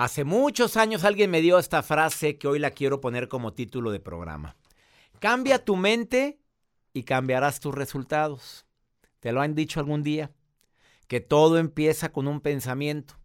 Hace 0.00 0.24
muchos 0.24 0.78
años 0.78 1.04
alguien 1.04 1.30
me 1.30 1.42
dio 1.42 1.58
esta 1.58 1.82
frase 1.82 2.38
que 2.38 2.48
hoy 2.48 2.58
la 2.58 2.70
quiero 2.70 3.02
poner 3.02 3.28
como 3.28 3.52
título 3.52 3.90
de 3.90 4.00
programa. 4.00 4.56
Cambia 5.18 5.62
tu 5.62 5.76
mente 5.76 6.40
y 6.94 7.02
cambiarás 7.02 7.60
tus 7.60 7.74
resultados. 7.74 8.64
¿Te 9.18 9.30
lo 9.30 9.42
han 9.42 9.54
dicho 9.54 9.78
algún 9.78 10.02
día? 10.02 10.32
Que 11.06 11.20
todo 11.20 11.58
empieza 11.58 12.12
con 12.12 12.28
un 12.28 12.40
pensamiento. 12.40 13.18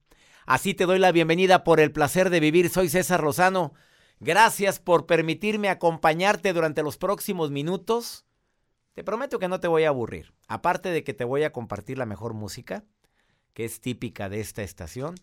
Así 0.45 0.73
te 0.73 0.85
doy 0.85 0.99
la 0.99 1.13
bienvenida 1.13 1.63
por 1.63 1.79
el 1.79 1.93
placer 1.93 2.29
de 2.29 2.41
vivir. 2.41 2.69
Soy 2.69 2.89
César 2.89 3.23
Lozano. 3.23 3.71
Gracias 4.19 4.81
por 4.81 5.05
permitirme 5.05 5.69
acompañarte 5.69 6.51
durante 6.51 6.83
los 6.83 6.97
próximos 6.97 7.51
minutos. 7.51 8.25
Te 8.91 9.05
prometo 9.05 9.39
que 9.39 9.47
no 9.47 9.61
te 9.61 9.69
voy 9.69 9.85
a 9.85 9.89
aburrir. 9.89 10.33
Aparte 10.49 10.89
de 10.89 11.05
que 11.05 11.13
te 11.13 11.23
voy 11.23 11.43
a 11.43 11.53
compartir 11.53 11.97
la 11.97 12.05
mejor 12.05 12.33
música, 12.33 12.83
que 13.53 13.63
es 13.63 13.79
típica 13.79 14.27
de 14.27 14.41
esta 14.41 14.61
estación, 14.61 15.15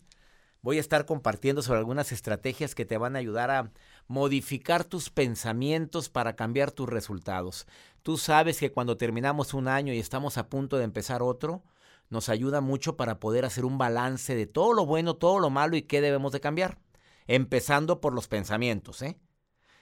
voy 0.63 0.77
a 0.77 0.79
estar 0.79 1.05
compartiendo 1.05 1.61
sobre 1.61 1.79
algunas 1.79 2.11
estrategias 2.11 2.73
que 2.73 2.85
te 2.85 2.97
van 2.97 3.15
a 3.15 3.19
ayudar 3.19 3.51
a 3.51 3.71
modificar 4.07 4.85
tus 4.85 5.11
pensamientos 5.11 6.09
para 6.09 6.35
cambiar 6.35 6.71
tus 6.71 6.89
resultados. 6.89 7.67
Tú 8.01 8.17
sabes 8.17 8.59
que 8.59 8.71
cuando 8.71 8.97
terminamos 8.97 9.53
un 9.53 9.67
año 9.67 9.93
y 9.93 9.99
estamos 9.99 10.39
a 10.39 10.49
punto 10.49 10.77
de 10.77 10.85
empezar 10.85 11.21
otro, 11.21 11.63
nos 12.09 12.29
ayuda 12.29 12.61
mucho 12.61 12.95
para 12.95 13.19
poder 13.19 13.45
hacer 13.45 13.65
un 13.65 13.77
balance 13.77 14.35
de 14.35 14.47
todo 14.47 14.73
lo 14.73 14.85
bueno, 14.85 15.15
todo 15.15 15.39
lo 15.39 15.49
malo 15.49 15.75
y 15.75 15.83
qué 15.83 16.01
debemos 16.01 16.31
de 16.31 16.39
cambiar. 16.39 16.79
Empezando 17.27 18.01
por 18.01 18.13
los 18.13 18.27
pensamientos, 18.27 19.01
¿eh? 19.01 19.19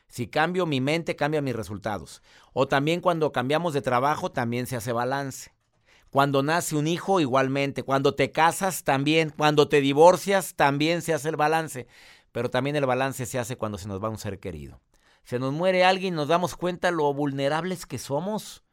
Si 0.08 0.28
cambio 0.28 0.66
mi 0.66 0.82
mente, 0.82 1.16
cambia 1.16 1.42
mis 1.42 1.56
resultados. 1.56 2.22
O 2.54 2.68
también 2.68 3.02
cuando 3.02 3.32
cambiamos 3.32 3.74
de 3.74 3.82
trabajo, 3.82 4.32
también 4.32 4.68
se 4.68 4.76
hace 4.76 4.92
balance. 4.92 5.52
Cuando 6.12 6.44
nace 6.44 6.76
un 6.76 6.88
hijo, 6.88 7.22
igualmente. 7.22 7.84
Cuando 7.84 8.14
te 8.14 8.32
casas, 8.32 8.84
también. 8.84 9.30
Cuando 9.30 9.70
te 9.70 9.80
divorcias, 9.80 10.56
también 10.56 11.02
se 11.02 11.14
hace 11.14 11.30
el 11.30 11.38
balance. 11.38 11.88
Pero 12.34 12.50
también 12.50 12.76
el 12.76 12.86
balance 12.86 13.26
se 13.26 13.40
hace 13.40 13.56
cuando 13.56 13.78
se 13.78 13.88
nos 13.88 14.04
va 14.04 14.10
un 14.10 14.18
ser 14.18 14.40
querido. 14.40 14.82
Se 15.24 15.40
nos 15.40 15.54
muere 15.54 15.86
alguien, 15.86 16.14
nos 16.14 16.28
damos 16.28 16.58
cuenta 16.58 16.92
lo 16.92 17.14
vulnerables 17.14 17.86
que 17.86 17.98
somos. 17.98 18.64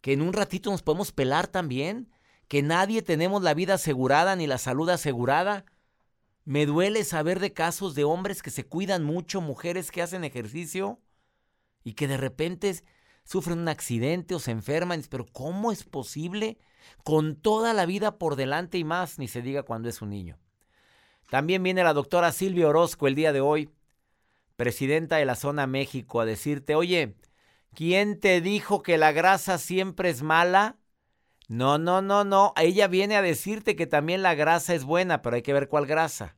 Que 0.00 0.14
en 0.14 0.22
un 0.22 0.32
ratito 0.32 0.70
nos 0.70 0.82
podemos 0.82 1.12
pelar 1.12 1.46
también. 1.46 2.10
Que 2.48 2.62
nadie 2.62 3.02
tenemos 3.02 3.42
la 3.42 3.52
vida 3.52 3.74
asegurada 3.74 4.34
ni 4.34 4.46
la 4.46 4.56
salud 4.56 4.88
asegurada. 4.88 5.66
Me 6.46 6.64
duele 6.64 7.04
saber 7.04 7.38
de 7.38 7.52
casos 7.52 7.94
de 7.94 8.04
hombres 8.04 8.42
que 8.42 8.50
se 8.50 8.64
cuidan 8.64 9.04
mucho, 9.04 9.42
mujeres 9.42 9.90
que 9.90 10.00
hacen 10.00 10.24
ejercicio 10.24 11.00
y 11.84 11.92
que 11.92 12.08
de 12.08 12.16
repente 12.16 12.82
sufren 13.24 13.58
un 13.58 13.68
accidente 13.68 14.34
o 14.34 14.38
se 14.38 14.50
enferman, 14.50 15.02
pero 15.08 15.26
¿cómo 15.26 15.72
es 15.72 15.84
posible? 15.84 16.58
Con 17.04 17.36
toda 17.36 17.72
la 17.72 17.86
vida 17.86 18.18
por 18.18 18.36
delante 18.36 18.78
y 18.78 18.84
más, 18.84 19.18
ni 19.18 19.28
se 19.28 19.42
diga 19.42 19.62
cuando 19.62 19.88
es 19.88 20.02
un 20.02 20.10
niño. 20.10 20.38
También 21.30 21.62
viene 21.62 21.84
la 21.84 21.94
doctora 21.94 22.32
Silvia 22.32 22.68
Orozco 22.68 23.06
el 23.06 23.14
día 23.14 23.32
de 23.32 23.40
hoy, 23.40 23.70
presidenta 24.56 25.16
de 25.16 25.24
la 25.24 25.34
zona 25.34 25.66
México, 25.66 26.20
a 26.20 26.26
decirte, 26.26 26.74
oye, 26.74 27.16
¿quién 27.74 28.20
te 28.20 28.40
dijo 28.40 28.82
que 28.82 28.98
la 28.98 29.12
grasa 29.12 29.58
siempre 29.58 30.10
es 30.10 30.22
mala? 30.22 30.76
No, 31.48 31.78
no, 31.78 32.02
no, 32.02 32.24
no. 32.24 32.52
Ella 32.56 32.86
viene 32.86 33.16
a 33.16 33.22
decirte 33.22 33.76
que 33.76 33.86
también 33.86 34.22
la 34.22 34.34
grasa 34.34 34.74
es 34.74 34.84
buena, 34.84 35.22
pero 35.22 35.36
hay 35.36 35.42
que 35.42 35.52
ver 35.52 35.68
cuál 35.68 35.86
grasa. 35.86 36.36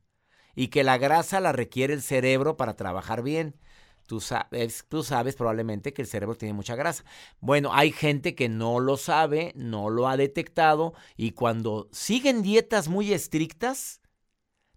Y 0.54 0.68
que 0.68 0.84
la 0.84 0.98
grasa 0.98 1.40
la 1.40 1.52
requiere 1.52 1.94
el 1.94 2.02
cerebro 2.02 2.56
para 2.56 2.74
trabajar 2.74 3.22
bien. 3.22 3.56
Tú 4.06 4.20
sabes, 4.20 4.84
tú 4.88 5.02
sabes 5.02 5.34
probablemente 5.34 5.94
que 5.94 6.02
el 6.02 6.08
cerebro 6.08 6.36
tiene 6.36 6.52
mucha 6.52 6.76
grasa. 6.76 7.04
Bueno, 7.40 7.70
hay 7.72 7.90
gente 7.90 8.34
que 8.34 8.50
no 8.50 8.78
lo 8.80 8.98
sabe, 8.98 9.52
no 9.56 9.88
lo 9.88 10.08
ha 10.08 10.16
detectado 10.18 10.92
y 11.16 11.30
cuando 11.30 11.88
siguen 11.90 12.42
dietas 12.42 12.88
muy 12.88 13.12
estrictas, 13.14 14.02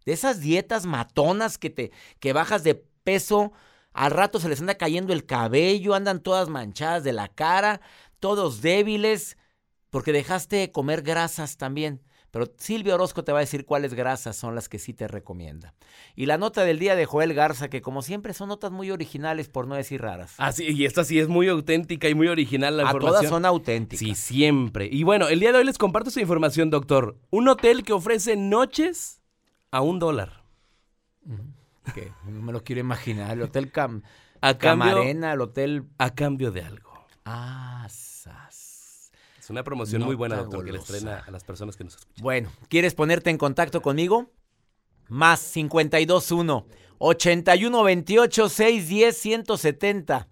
de 0.05 0.13
esas 0.13 0.39
dietas 0.39 0.85
matonas 0.85 1.57
que 1.57 1.69
te 1.69 1.91
que 2.19 2.31
bajas 2.31 2.63
de 2.63 2.75
peso, 2.75 3.51
al 3.91 4.11
rato 4.11 4.39
se 4.39 4.47
les 4.47 4.61
anda 4.61 4.75
cayendo 4.75 5.11
el 5.11 5.25
cabello, 5.25 5.93
andan 5.93 6.21
todas 6.23 6.47
manchadas 6.47 7.03
de 7.03 7.11
la 7.11 7.27
cara, 7.27 7.81
todos 8.21 8.61
débiles, 8.61 9.37
porque 9.89 10.13
dejaste 10.13 10.55
de 10.57 10.71
comer 10.71 11.01
grasas 11.01 11.57
también. 11.57 12.01
Pero 12.37 12.53
Silvia 12.57 12.93
Orozco 12.93 13.23
te 13.23 13.31
va 13.31 13.39
a 13.39 13.41
decir 13.41 13.65
cuáles 13.65 13.95
grasas 13.95 14.35
son 14.35 14.53
las 14.53 14.69
que 14.69 14.77
sí 14.77 14.93
te 14.93 15.07
recomienda. 15.07 15.73
Y 16.15 16.27
la 16.27 16.37
nota 16.37 16.63
del 16.65 16.77
día 16.77 16.95
de 16.95 17.05
Joel 17.05 17.33
Garza, 17.33 17.67
que 17.67 17.81
como 17.81 18.03
siempre 18.03 18.35
son 18.35 18.49
notas 18.49 18.71
muy 18.71 18.91
originales, 18.91 19.49
por 19.49 19.65
no 19.65 19.73
decir 19.73 20.01
raras. 20.01 20.35
Ah, 20.37 20.51
sí, 20.51 20.67
y 20.67 20.85
esta 20.85 21.03
sí 21.03 21.17
es 21.17 21.29
muy 21.29 21.47
auténtica 21.47 22.09
y 22.09 22.13
muy 22.13 22.27
original 22.27 22.77
la 22.77 22.83
a 22.83 22.85
información. 22.85 23.11
todas 23.21 23.27
son 23.31 23.43
auténticas. 23.45 23.97
Sí, 24.05 24.13
siempre. 24.13 24.87
Y 24.91 25.01
bueno, 25.01 25.29
el 25.29 25.39
día 25.39 25.51
de 25.51 25.57
hoy 25.57 25.63
les 25.63 25.79
comparto 25.79 26.11
esa 26.11 26.21
información, 26.21 26.69
doctor. 26.69 27.17
Un 27.31 27.47
hotel 27.47 27.81
que 27.81 27.93
ofrece 27.93 28.35
noches 28.35 29.19
a 29.71 29.81
un 29.81 29.97
dólar. 29.97 30.43
Que 31.95 32.11
no 32.27 32.43
me 32.43 32.51
lo 32.53 32.63
quiero 32.63 32.81
imaginar. 32.81 33.31
El 33.31 33.41
hotel 33.41 33.71
Cam 33.71 34.03
A 34.41 34.59
cambio- 34.59 34.89
Camarena, 34.91 35.33
el 35.33 35.41
hotel... 35.41 35.85
A 35.97 36.13
cambio 36.13 36.51
de 36.51 36.61
algo. 36.61 37.07
Ah, 37.25 37.87
sas. 37.89 38.06
Es 39.47 39.51
una 39.51 39.63
promoción 39.63 40.01
muy 40.01 40.15
buena, 40.15 40.35
doctor, 40.35 40.65
que 40.65 40.73
les 40.73 40.81
golosa. 40.81 41.05
traen 41.05 41.23
a, 41.25 41.31
las 41.31 41.45
personas 41.45 41.77
que 41.77 41.85
nos 41.85 41.95
escuchan. 41.95 42.21
Bueno, 42.21 42.51
¿quieres 42.67 42.93
ponerte 42.93 43.29
en 43.29 43.37
contacto 43.37 43.81
conmigo? 43.81 44.29
Más 45.07 45.39
521 45.53 46.67
8128 46.97 48.49
610 48.49 49.17
170. 49.17 50.27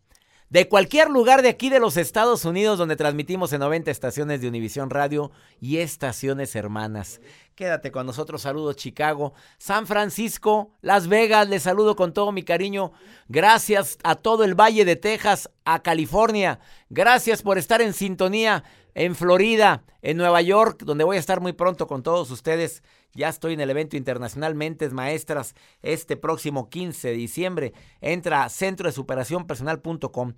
De 0.49 0.67
cualquier 0.67 1.09
lugar 1.09 1.43
de 1.43 1.47
aquí 1.47 1.69
de 1.69 1.79
los 1.79 1.95
Estados 1.95 2.43
Unidos 2.43 2.77
donde 2.77 2.97
transmitimos 2.97 3.53
en 3.53 3.61
90 3.61 3.89
estaciones 3.89 4.41
de 4.41 4.49
Univisión 4.49 4.89
Radio 4.89 5.31
y 5.61 5.77
estaciones 5.77 6.53
hermanas. 6.53 7.21
Quédate 7.55 7.93
con 7.93 8.05
nosotros, 8.05 8.41
saludos 8.41 8.75
Chicago, 8.75 9.33
San 9.57 9.87
Francisco, 9.87 10.73
Las 10.81 11.07
Vegas, 11.07 11.47
les 11.47 11.63
saludo 11.63 11.95
con 11.95 12.13
todo 12.13 12.33
mi 12.33 12.43
cariño. 12.43 12.91
Gracias 13.29 13.97
a 14.03 14.15
todo 14.15 14.43
el 14.43 14.59
Valle 14.59 14.83
de 14.83 14.97
Texas, 14.97 15.49
a 15.63 15.81
California. 15.81 16.59
Gracias 16.89 17.41
por 17.41 17.57
estar 17.57 17.81
en 17.81 17.93
sintonía 17.93 18.65
en 18.95 19.13
Florida, 19.13 19.83
en 20.01 20.17
Nueva 20.17 20.41
York, 20.41 20.83
donde 20.83 21.03
voy 21.03 21.17
a 21.17 21.19
estar 21.19 21.41
muy 21.41 21.53
pronto 21.53 21.85
con 21.85 22.01
todos 22.01 22.31
ustedes. 22.31 22.81
Ya 23.13 23.27
estoy 23.27 23.53
en 23.53 23.59
el 23.59 23.69
evento 23.69 23.97
internacional 23.97 24.55
Mentes 24.55 24.93
Maestras 24.93 25.53
este 25.81 26.15
próximo 26.15 26.69
15 26.69 27.09
de 27.09 27.13
diciembre. 27.13 27.73
Entra 27.99 28.45
a 28.45 28.49
centro 28.49 28.87
de 28.87 28.93
superación 28.93 29.45
personal.com. 29.45 30.33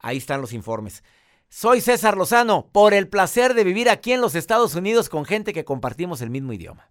Ahí 0.00 0.16
están 0.18 0.40
los 0.40 0.52
informes. 0.52 1.04
Soy 1.48 1.80
César 1.80 2.16
Lozano, 2.16 2.68
por 2.72 2.92
el 2.92 3.08
placer 3.08 3.54
de 3.54 3.62
vivir 3.62 3.88
aquí 3.88 4.12
en 4.12 4.20
los 4.20 4.34
Estados 4.34 4.74
Unidos 4.74 5.08
con 5.08 5.24
gente 5.24 5.52
que 5.52 5.64
compartimos 5.64 6.22
el 6.22 6.30
mismo 6.30 6.52
idioma. 6.52 6.90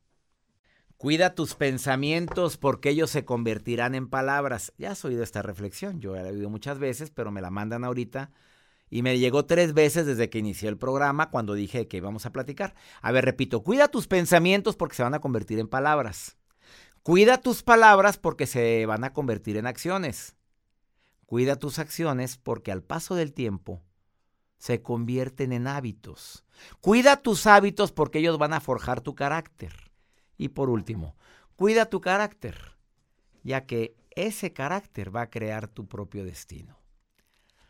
Cuida 0.95 1.35
tus 1.35 1.55
pensamientos 1.55 2.57
porque 2.57 2.91
ellos 2.91 3.09
se 3.09 3.25
convertirán 3.25 3.95
en 3.95 4.07
palabras. 4.07 4.71
Ya 4.77 4.91
has 4.91 5.03
oído 5.03 5.23
esta 5.23 5.41
reflexión, 5.41 5.99
yo 5.99 6.15
la 6.15 6.29
he 6.29 6.31
oído 6.31 6.49
muchas 6.49 6.79
veces, 6.79 7.09
pero 7.09 7.31
me 7.31 7.41
la 7.41 7.49
mandan 7.49 7.83
ahorita 7.83 8.31
y 8.93 9.03
me 9.03 9.17
llegó 9.17 9.45
tres 9.45 9.73
veces 9.73 10.05
desde 10.05 10.29
que 10.29 10.39
inicié 10.39 10.67
el 10.67 10.77
programa 10.77 11.29
cuando 11.29 11.53
dije 11.53 11.87
que 11.87 11.97
íbamos 11.97 12.25
a 12.25 12.33
platicar. 12.33 12.75
A 13.01 13.13
ver, 13.13 13.23
repito, 13.23 13.63
cuida 13.63 13.87
tus 13.87 14.05
pensamientos 14.05 14.75
porque 14.75 14.97
se 14.97 15.03
van 15.03 15.13
a 15.13 15.21
convertir 15.21 15.59
en 15.59 15.69
palabras. 15.69 16.35
Cuida 17.01 17.39
tus 17.39 17.63
palabras 17.63 18.17
porque 18.17 18.45
se 18.45 18.85
van 18.85 19.05
a 19.05 19.13
convertir 19.13 19.55
en 19.55 19.65
acciones. 19.65 20.35
Cuida 21.25 21.55
tus 21.55 21.79
acciones 21.79 22.37
porque 22.37 22.73
al 22.73 22.83
paso 22.83 23.15
del 23.15 23.31
tiempo 23.31 23.81
se 24.57 24.81
convierten 24.81 25.53
en 25.53 25.67
hábitos. 25.67 26.43
Cuida 26.81 27.15
tus 27.15 27.47
hábitos 27.47 27.93
porque 27.93 28.19
ellos 28.19 28.37
van 28.37 28.51
a 28.51 28.59
forjar 28.59 28.99
tu 28.99 29.15
carácter. 29.15 29.73
Y 30.37 30.49
por 30.49 30.69
último, 30.69 31.15
cuida 31.55 31.85
tu 31.85 32.01
carácter, 32.01 32.75
ya 33.41 33.65
que 33.65 33.95
ese 34.09 34.51
carácter 34.51 35.15
va 35.15 35.21
a 35.21 35.29
crear 35.29 35.69
tu 35.69 35.87
propio 35.87 36.25
destino. 36.25 36.77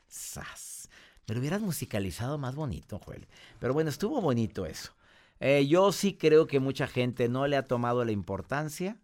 ¡Sas! 0.08 0.81
Me 1.28 1.36
lo 1.36 1.40
hubieras 1.40 1.62
musicalizado 1.62 2.38
más 2.38 2.56
bonito, 2.56 3.00
Joel. 3.00 3.28
Pero 3.59 3.74
bueno, 3.74 3.90
estuvo 3.90 4.22
bonito 4.22 4.66
eso. 4.66 4.94
Eh, 5.40 5.66
yo 5.68 5.92
sí 5.92 6.14
creo 6.14 6.48
que 6.48 6.59
mucha 6.59 6.88
gente 6.88 7.28
no 7.28 7.48
le 7.48 7.58
ha 7.58 7.68
tomado 7.68 8.06
la 8.06 8.12
importancia 8.12 8.98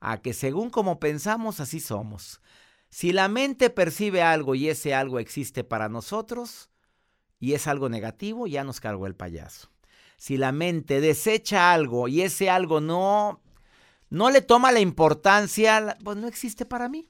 a 0.00 0.20
que 0.20 0.34
según 0.34 0.70
como 0.70 0.98
pensamos, 0.98 1.60
así 1.60 1.80
somos. 1.80 2.40
Si 2.90 3.12
la 3.12 3.28
mente 3.28 3.70
percibe 3.70 4.22
algo 4.22 4.54
y 4.54 4.68
ese 4.68 4.94
algo 4.94 5.18
existe 5.18 5.64
para 5.64 5.88
nosotros 5.88 6.70
y 7.40 7.54
es 7.54 7.66
algo 7.66 7.88
negativo, 7.88 8.46
ya 8.46 8.64
nos 8.64 8.80
cargó 8.80 9.06
el 9.06 9.16
payaso. 9.16 9.70
Si 10.16 10.36
la 10.36 10.52
mente 10.52 11.00
desecha 11.00 11.72
algo 11.72 12.08
y 12.08 12.22
ese 12.22 12.50
algo 12.50 12.80
no, 12.80 13.40
no 14.10 14.30
le 14.30 14.42
toma 14.42 14.72
la 14.72 14.80
importancia, 14.80 15.96
pues 16.02 16.16
no 16.16 16.28
existe 16.28 16.64
para 16.64 16.88
mí. 16.88 17.08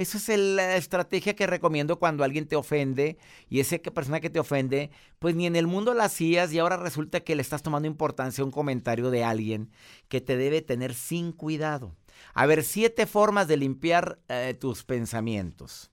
Esa 0.00 0.16
es 0.16 0.38
la 0.38 0.76
estrategia 0.76 1.36
que 1.36 1.46
recomiendo 1.46 1.98
cuando 1.98 2.24
alguien 2.24 2.48
te 2.48 2.56
ofende 2.56 3.18
y 3.50 3.60
esa 3.60 3.76
persona 3.76 4.18
que 4.20 4.30
te 4.30 4.40
ofende, 4.40 4.90
pues 5.18 5.34
ni 5.34 5.46
en 5.46 5.56
el 5.56 5.66
mundo 5.66 5.92
la 5.92 6.04
hacías 6.04 6.54
y 6.54 6.58
ahora 6.58 6.78
resulta 6.78 7.20
que 7.20 7.36
le 7.36 7.42
estás 7.42 7.62
tomando 7.62 7.86
importancia 7.86 8.40
a 8.40 8.46
un 8.46 8.50
comentario 8.50 9.10
de 9.10 9.24
alguien 9.24 9.70
que 10.08 10.22
te 10.22 10.38
debe 10.38 10.62
tener 10.62 10.94
sin 10.94 11.32
cuidado. 11.32 11.94
A 12.32 12.46
ver, 12.46 12.64
siete 12.64 13.04
formas 13.04 13.46
de 13.46 13.58
limpiar 13.58 14.18
eh, 14.28 14.56
tus 14.58 14.84
pensamientos. 14.84 15.90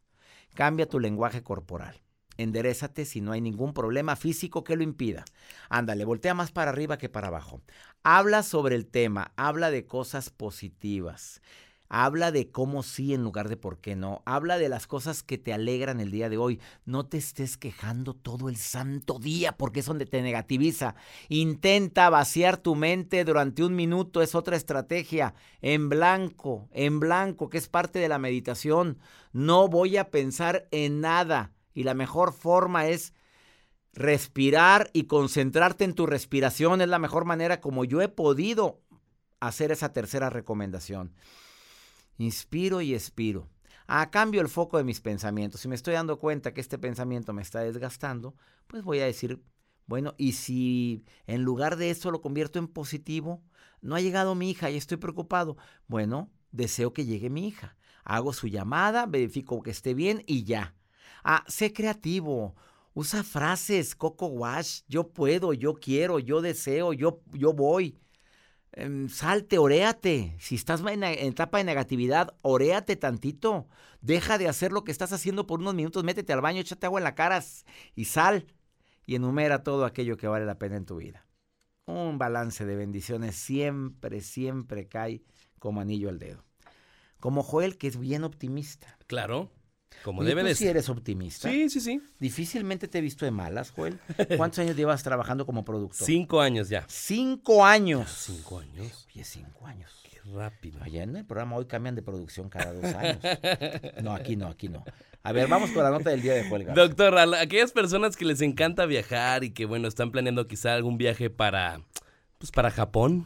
Cambia 0.54 0.88
tu 0.88 1.02
lenguaje 1.02 1.44
corporal. 1.44 2.02
Enderezate 2.38 3.04
si 3.04 3.20
no 3.20 3.34
hay 3.34 3.42
ningún 3.42 3.74
problema 3.74 4.16
físico 4.16 4.64
que 4.64 4.78
lo 4.78 4.84
impida. 4.84 5.26
Ándale, 5.68 6.06
voltea 6.06 6.34
más 6.34 6.52
para 6.52 6.72
arriba 6.72 6.98
que 6.98 7.10
para 7.10 7.28
abajo. 7.28 7.62
Habla 8.04 8.44
sobre 8.44 8.76
el 8.76 8.86
tema, 8.86 9.34
habla 9.36 9.70
de 9.70 9.86
cosas 9.86 10.30
positivas. 10.30 11.42
Habla 11.90 12.32
de 12.32 12.52
cómo 12.52 12.84
sí 12.84 13.14
en 13.14 13.24
lugar 13.24 13.48
de 13.48 13.56
por 13.56 13.80
qué 13.80 13.96
no. 13.96 14.22
Habla 14.26 14.58
de 14.58 14.68
las 14.68 14.88
cosas 14.88 15.24
que 15.24 15.38
te 15.38 15.54
alegran 15.54 16.00
el 16.00 16.12
día 16.12 16.30
de 16.30 16.38
hoy. 16.38 16.60
No 16.86 17.06
te 17.06 17.18
estés 17.18 17.58
quejando 17.58 18.14
todo 18.14 18.50
el 18.50 18.58
santo 18.58 19.20
día 19.20 19.58
porque 19.58 19.80
es 19.80 19.86
donde 19.86 20.06
te 20.06 20.22
negativiza. 20.22 20.96
Intenta 21.30 22.10
vaciar 22.10 22.58
tu 22.58 22.76
mente 22.76 23.24
durante 23.24 23.64
un 23.64 23.76
minuto. 23.76 24.22
Es 24.22 24.36
otra 24.36 24.58
estrategia. 24.58 25.34
En 25.62 25.88
blanco, 25.88 26.68
en 26.72 27.00
blanco, 27.00 27.50
que 27.50 27.58
es 27.58 27.70
parte 27.70 28.00
de 28.00 28.10
la 28.10 28.20
meditación. 28.20 29.00
No 29.32 29.70
voy 29.70 29.96
a 29.96 30.12
pensar 30.12 30.68
en 30.72 31.00
nada. 31.00 31.54
Y 31.74 31.84
la 31.84 31.94
mejor 31.94 32.34
forma 32.34 32.88
es 32.88 33.14
respirar 33.94 34.90
y 34.94 35.04
concentrarte 35.04 35.84
en 35.84 35.94
tu 35.94 36.06
respiración. 36.06 36.82
Es 36.82 36.90
la 36.90 37.00
mejor 37.00 37.26
manera 37.26 37.62
como 37.62 37.86
yo 37.86 38.02
he 38.02 38.10
podido 38.10 38.82
hacer 39.40 39.72
esa 39.72 39.94
tercera 39.94 40.30
recomendación. 40.30 41.14
Inspiro 42.18 42.82
y 42.82 42.94
expiro. 42.94 43.50
A 43.88 44.10
cambio 44.12 44.42
el 44.42 44.50
foco 44.50 44.78
de 44.78 44.84
mis 44.84 45.00
pensamientos. 45.00 45.62
Si 45.62 45.68
me 45.68 45.76
estoy 45.76 45.94
dando 45.94 46.20
cuenta 46.20 46.54
que 46.54 46.62
este 46.62 46.78
pensamiento 46.78 47.34
me 47.34 47.42
está 47.42 47.62
desgastando, 47.62 48.36
pues 48.68 48.84
voy 48.84 49.00
a 49.00 49.06
decir, 49.06 49.42
bueno, 49.86 50.14
y 50.18 50.34
si 50.34 51.06
en 51.26 51.44
lugar 51.44 51.78
de 51.78 51.90
eso 51.90 52.12
lo 52.12 52.22
convierto 52.22 52.60
en 52.60 52.68
positivo, 52.68 53.42
no 53.82 53.96
ha 53.96 54.02
llegado 54.02 54.36
mi 54.36 54.52
hija 54.52 54.70
y 54.70 54.76
estoy 54.76 54.98
preocupado. 54.98 55.58
Bueno, 55.88 56.30
deseo 56.52 56.92
que 56.92 57.06
llegue 57.06 57.30
mi 57.30 57.48
hija. 57.48 57.78
Hago 58.04 58.34
su 58.34 58.48
llamada, 58.48 59.06
verifico 59.06 59.62
que 59.62 59.72
esté 59.72 59.94
bien 59.94 60.24
y 60.28 60.44
ya. 60.44 60.76
Ah, 61.24 61.44
sé 61.48 61.72
creativo. 61.72 62.56
Usa 62.94 63.24
frases, 63.24 63.96
Coco 63.96 64.28
Wash, 64.28 64.82
yo 64.88 65.10
puedo, 65.10 65.54
yo 65.54 65.76
quiero, 65.76 66.20
yo 66.20 66.42
deseo, 66.42 66.94
yo, 66.94 67.22
yo 67.32 67.54
voy. 67.54 68.00
Em, 68.80 69.10
salte, 69.10 69.58
oréate. 69.58 70.36
Si 70.40 70.54
estás 70.54 70.82
en, 70.82 71.04
etapa 71.04 71.58
de 71.58 71.64
negatividad, 71.64 72.36
oréate 72.44 72.96
tantito. 72.96 73.68
Deja 74.02 74.38
de 74.38 74.48
hacer 74.48 74.72
lo 74.72 74.84
que 74.84 74.92
estás 74.92 75.12
haciendo 75.14 75.48
por 75.48 75.62
unos 75.62 75.74
minutos, 75.74 76.04
métete 76.04 76.32
al 76.32 76.42
baño, 76.42 76.62
échate 76.62 76.86
agua 76.86 77.00
en 77.00 77.06
la 77.06 77.16
cara 77.16 77.44
y 77.96 78.06
sal. 78.06 78.46
Y 79.08 79.16
enumera 79.16 79.64
todo 79.64 79.84
aquello 79.84 80.16
que 80.16 80.28
vale 80.28 80.46
la 80.46 80.60
pena 80.60 80.76
en 80.76 80.86
tu 80.86 80.98
vida. 80.98 81.26
Un 81.88 82.20
balance 82.20 82.68
de 82.68 82.76
bendiciones 82.76 83.36
siempre, 83.36 84.22
siempre 84.22 84.88
cae 84.88 85.24
como 85.58 85.82
anillo 85.82 86.10
al 86.10 86.20
dedo. 86.20 86.46
Como 87.20 87.42
Joel, 87.42 87.80
que 87.80 87.88
es 87.88 87.98
bien 87.98 88.24
optimista. 88.24 88.96
Claro. 89.08 89.50
Como 90.04 90.24
¿Y 90.24 90.26
debe 90.28 90.44
de 90.44 90.56
sí 90.56 90.68
eres 90.68 90.90
optimista. 90.90 91.50
Sí, 91.50 91.70
sí, 91.70 91.82
sí. 91.82 92.02
Difícilmente 92.20 92.88
te 92.88 93.00
he 93.00 93.02
visto 93.02 93.26
de 93.26 93.32
malas, 93.32 93.72
Joel. 93.72 94.00
¿Cuántos 94.38 94.60
años 94.60 94.76
llevas 94.76 95.04
trabajando 95.04 95.46
como 95.46 95.66
productor? 95.66 96.06
Cinco 96.06 96.40
años 96.40 96.70
ya. 96.70 96.86
Cinco 96.88 97.66
años. 97.66 98.10
Cinco 98.26 98.60
años. 98.60 99.08
Oye, 99.14 99.24
cinco 99.24 99.66
años. 99.68 99.92
Qué 100.10 100.20
rápido. 100.34 100.82
Allá 100.84 101.04
en 101.04 101.16
el 101.16 101.26
programa 101.26 101.56
hoy 101.56 101.66
cambian 101.66 101.96
de 101.96 102.02
producción 102.04 102.48
cada 102.50 102.74
dos 102.74 102.86
años. 102.96 103.20
No, 104.04 104.14
aquí 104.14 104.36
no, 104.36 104.48
aquí 104.48 104.70
no. 104.70 104.84
A 105.24 105.32
ver, 105.34 105.48
vamos 105.50 105.72
con 105.72 105.84
la 105.84 105.90
nota 105.90 106.10
del 106.12 106.22
día 106.22 106.34
de 106.36 106.48
Joel 106.48 106.64
Garza. 106.66 106.82
Doctor, 106.82 107.18
a 107.18 107.26
la- 107.26 107.42
aquellas 107.42 107.72
personas 107.74 108.16
que 108.16 108.24
les 108.24 108.40
encanta 108.42 108.86
viajar 108.86 109.44
y 109.44 109.50
que, 109.50 109.66
bueno, 109.66 109.88
están 109.90 110.12
planeando 110.12 110.48
quizá 110.48 110.74
algún 110.74 110.98
viaje 110.98 111.30
para, 111.30 111.82
pues, 112.38 112.52
para 112.52 112.72
Japón. 112.72 113.26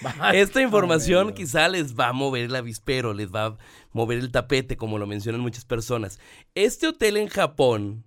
Esta 0.32 0.62
información 0.62 1.32
quizá 1.32 1.68
les 1.68 1.94
va 1.94 2.08
a 2.08 2.12
mover 2.12 2.44
el 2.44 2.56
avispero, 2.56 3.14
les 3.14 3.32
va 3.32 3.46
a 3.46 3.58
mover 3.92 4.18
el 4.18 4.30
tapete, 4.30 4.76
como 4.76 4.98
lo 4.98 5.06
mencionan 5.06 5.40
muchas 5.40 5.64
personas. 5.64 6.18
Este 6.54 6.86
hotel 6.88 7.16
en 7.16 7.28
Japón 7.28 8.04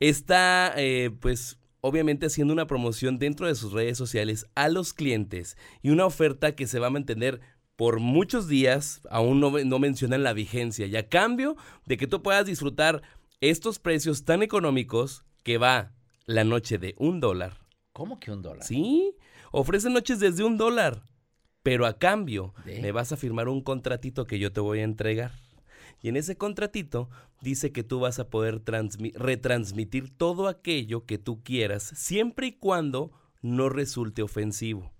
está, 0.00 0.72
eh, 0.76 1.10
pues, 1.20 1.58
obviamente 1.80 2.26
haciendo 2.26 2.52
una 2.52 2.66
promoción 2.66 3.18
dentro 3.18 3.46
de 3.46 3.54
sus 3.54 3.72
redes 3.72 3.96
sociales 3.96 4.46
a 4.54 4.68
los 4.68 4.92
clientes 4.92 5.56
y 5.82 5.90
una 5.90 6.06
oferta 6.06 6.54
que 6.54 6.66
se 6.66 6.78
va 6.78 6.88
a 6.88 6.90
mantener 6.90 7.40
por 7.76 8.00
muchos 8.00 8.48
días, 8.48 9.00
aún 9.08 9.38
no, 9.38 9.50
no 9.50 9.78
mencionan 9.78 10.24
la 10.24 10.32
vigencia, 10.32 10.86
y 10.86 10.96
a 10.96 11.08
cambio 11.08 11.56
de 11.86 11.96
que 11.96 12.08
tú 12.08 12.24
puedas 12.24 12.44
disfrutar 12.44 13.02
estos 13.40 13.78
precios 13.78 14.24
tan 14.24 14.42
económicos 14.42 15.24
que 15.44 15.58
va 15.58 15.92
la 16.26 16.42
noche 16.42 16.78
de 16.78 16.96
un 16.98 17.20
dólar. 17.20 17.58
¿Cómo 17.92 18.18
que 18.18 18.32
un 18.32 18.42
dólar? 18.42 18.64
Sí, 18.64 19.14
ofrecen 19.52 19.92
noches 19.92 20.18
desde 20.18 20.42
un 20.42 20.56
dólar, 20.56 21.04
pero 21.62 21.86
a 21.86 21.98
cambio 21.98 22.54
me 22.64 22.92
vas 22.92 23.12
a 23.12 23.16
firmar 23.16 23.48
un 23.48 23.60
contratito 23.62 24.26
que 24.26 24.38
yo 24.38 24.52
te 24.52 24.60
voy 24.60 24.80
a 24.80 24.84
entregar. 24.84 25.32
Y 26.00 26.08
en 26.08 26.16
ese 26.16 26.36
contratito 26.36 27.10
dice 27.40 27.72
que 27.72 27.82
tú 27.82 27.98
vas 28.00 28.18
a 28.20 28.28
poder 28.30 28.60
transmi- 28.64 29.12
retransmitir 29.14 30.16
todo 30.16 30.46
aquello 30.48 31.04
que 31.06 31.18
tú 31.18 31.42
quieras, 31.42 31.82
siempre 31.82 32.46
y 32.48 32.52
cuando 32.52 33.10
no 33.42 33.68
resulte 33.68 34.22
ofensivo. 34.22 34.92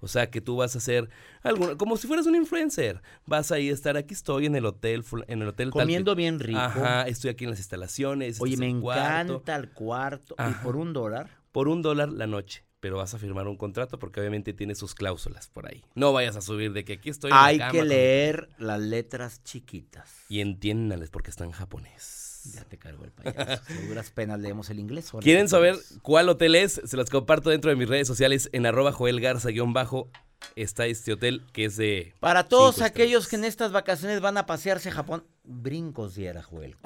O 0.00 0.06
sea, 0.08 0.30
que 0.30 0.42
tú 0.42 0.56
vas 0.56 0.74
a 0.74 0.78
hacer 0.78 1.08
algo, 1.42 1.78
como 1.78 1.96
si 1.96 2.06
fueras 2.06 2.26
un 2.26 2.34
influencer. 2.36 3.00
Vas 3.24 3.50
a 3.52 3.58
ir 3.58 3.70
a 3.70 3.74
estar, 3.74 3.96
aquí 3.96 4.12
estoy 4.12 4.44
en 4.44 4.54
el 4.54 4.66
hotel, 4.66 5.02
en 5.28 5.40
el 5.40 5.48
hotel 5.48 5.70
tal 5.70 5.80
Comiendo 5.82 6.14
bien 6.14 6.38
rico. 6.40 6.58
Ajá, 6.58 7.02
estoy 7.08 7.30
aquí 7.30 7.44
en 7.44 7.50
las 7.50 7.58
instalaciones. 7.58 8.38
Oye, 8.40 8.52
este 8.52 8.66
es 8.66 8.74
me 8.74 8.80
cuarto. 8.80 9.32
encanta 9.32 9.56
el 9.56 9.70
cuarto. 9.70 10.34
¿Y 10.38 10.52
por 10.62 10.76
un 10.76 10.92
dólar? 10.92 11.30
Por 11.52 11.68
un 11.68 11.80
dólar 11.80 12.10
la 12.10 12.26
noche. 12.26 12.64
Pero 12.84 12.98
vas 12.98 13.14
a 13.14 13.18
firmar 13.18 13.48
un 13.48 13.56
contrato 13.56 13.98
porque 13.98 14.20
obviamente 14.20 14.52
tiene 14.52 14.74
sus 14.74 14.94
cláusulas 14.94 15.48
por 15.48 15.66
ahí. 15.66 15.82
No 15.94 16.12
vayas 16.12 16.36
a 16.36 16.42
subir 16.42 16.74
de 16.74 16.84
que 16.84 16.92
aquí 16.92 17.08
estoy 17.08 17.30
en 17.30 17.34
la 17.38 17.44
Hay 17.46 17.56
cama 17.56 17.72
que 17.72 17.78
con- 17.78 17.88
leer 17.88 18.50
las 18.58 18.78
letras 18.78 19.42
chiquitas. 19.42 20.12
Y 20.28 20.40
entiéndales 20.42 21.08
porque 21.08 21.30
está 21.30 21.44
en 21.44 21.52
japonés. 21.52 22.42
Ya 22.52 22.62
te 22.64 22.76
cargo 22.76 23.06
el 23.06 23.10
payaso. 23.10 23.62
Duras 23.88 24.10
penas 24.10 24.38
leemos 24.38 24.68
el 24.68 24.80
inglés. 24.80 25.10
¿Quieren 25.22 25.48
saber 25.48 25.76
puedes. 25.76 25.98
cuál 26.02 26.28
hotel 26.28 26.56
es? 26.56 26.82
Se 26.84 26.98
los 26.98 27.08
comparto 27.08 27.48
dentro 27.48 27.70
de 27.70 27.76
mis 27.76 27.88
redes 27.88 28.06
sociales 28.06 28.50
en 28.52 28.66
arroba 28.66 28.92
Joel 28.92 29.18
Garza-bajo. 29.18 30.10
Está 30.54 30.84
este 30.84 31.14
hotel 31.14 31.42
que 31.54 31.64
es 31.64 31.78
de... 31.78 32.12
Para 32.20 32.48
todos 32.48 32.82
aquellos 32.82 33.28
que 33.28 33.36
en 33.36 33.44
estas 33.44 33.72
vacaciones 33.72 34.20
van 34.20 34.36
a 34.36 34.44
pasearse 34.44 34.90
a 34.90 34.92
Japón, 34.92 35.24
brincos 35.42 36.16
diera, 36.16 36.42
Joel. 36.42 36.76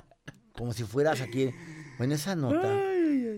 Como 0.53 0.73
si 0.73 0.85
fueras 0.85 1.21
aquí. 1.21 1.50
Bueno, 1.99 2.15
esa 2.15 2.37
nota. 2.37 2.81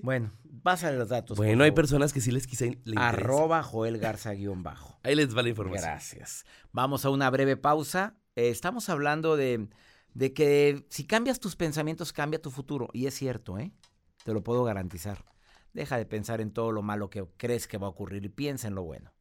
Bueno, 0.03 0.31
pásale 0.63 0.97
los 0.97 1.09
datos. 1.09 1.37
Bueno, 1.37 1.65
hay 1.65 1.71
personas 1.73 2.13
que 2.13 2.21
sí 2.21 2.31
les 2.31 2.47
quise... 2.47 2.79
le. 2.85 3.01
Arroba 3.01 3.63
Joel 3.63 3.99
Garza 3.99 4.33
guion 4.33 4.63
bajo. 4.63 4.99
Ahí 5.03 5.15
les 5.15 5.37
va 5.37 5.43
la 5.43 5.49
información. 5.51 5.91
Gracias. 5.91 6.45
Vamos 6.73 7.05
a 7.05 7.11
una 7.11 7.29
breve 7.31 7.57
pausa. 7.57 8.17
Eh, 8.37 8.49
estamos 8.49 8.89
hablando 8.89 9.37
de, 9.37 9.69
de 10.15 10.33
que 10.33 10.87
si 10.91 11.05
cambias 11.05 11.41
tus 11.41 11.57
pensamientos, 11.57 12.13
cambia 12.13 12.41
tu 12.41 12.51
futuro. 12.51 12.89
Y 12.93 13.07
es 13.07 13.15
cierto, 13.15 13.59
¿eh? 13.59 13.73
Te 14.25 14.33
lo 14.33 14.43
puedo 14.43 14.65
garantizar. 14.65 15.25
Deja 15.73 15.97
de 15.97 16.07
pensar 16.07 16.41
en 16.41 16.53
todo 16.53 16.73
lo 16.73 16.83
malo 16.83 17.11
que 17.11 17.25
crees 17.37 17.67
que 17.67 17.79
va 17.79 17.87
a 17.87 17.91
ocurrir 17.91 18.25
y 18.25 18.29
piensa 18.29 18.69
en 18.69 18.75
lo 18.75 18.83
bueno. 18.83 19.13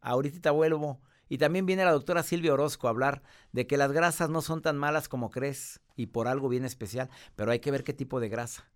Ahorita 0.00 0.50
vuelvo. 0.50 1.00
Y 1.28 1.38
también 1.38 1.66
viene 1.66 1.84
la 1.84 1.92
doctora 1.92 2.22
Silvia 2.22 2.52
Orozco 2.52 2.86
a 2.86 2.90
hablar 2.90 3.22
de 3.52 3.66
que 3.66 3.76
las 3.76 3.92
grasas 3.92 4.28
no 4.28 4.42
son 4.42 4.60
tan 4.60 4.76
malas 4.76 5.08
como 5.08 5.30
crees 5.30 5.80
y 5.96 6.06
por 6.06 6.28
algo 6.28 6.48
bien 6.48 6.64
especial, 6.64 7.08
pero 7.34 7.50
hay 7.50 7.60
que 7.60 7.70
ver 7.70 7.82
qué 7.82 7.94
tipo 7.94 8.20
de 8.20 8.28
grasa. 8.28 8.70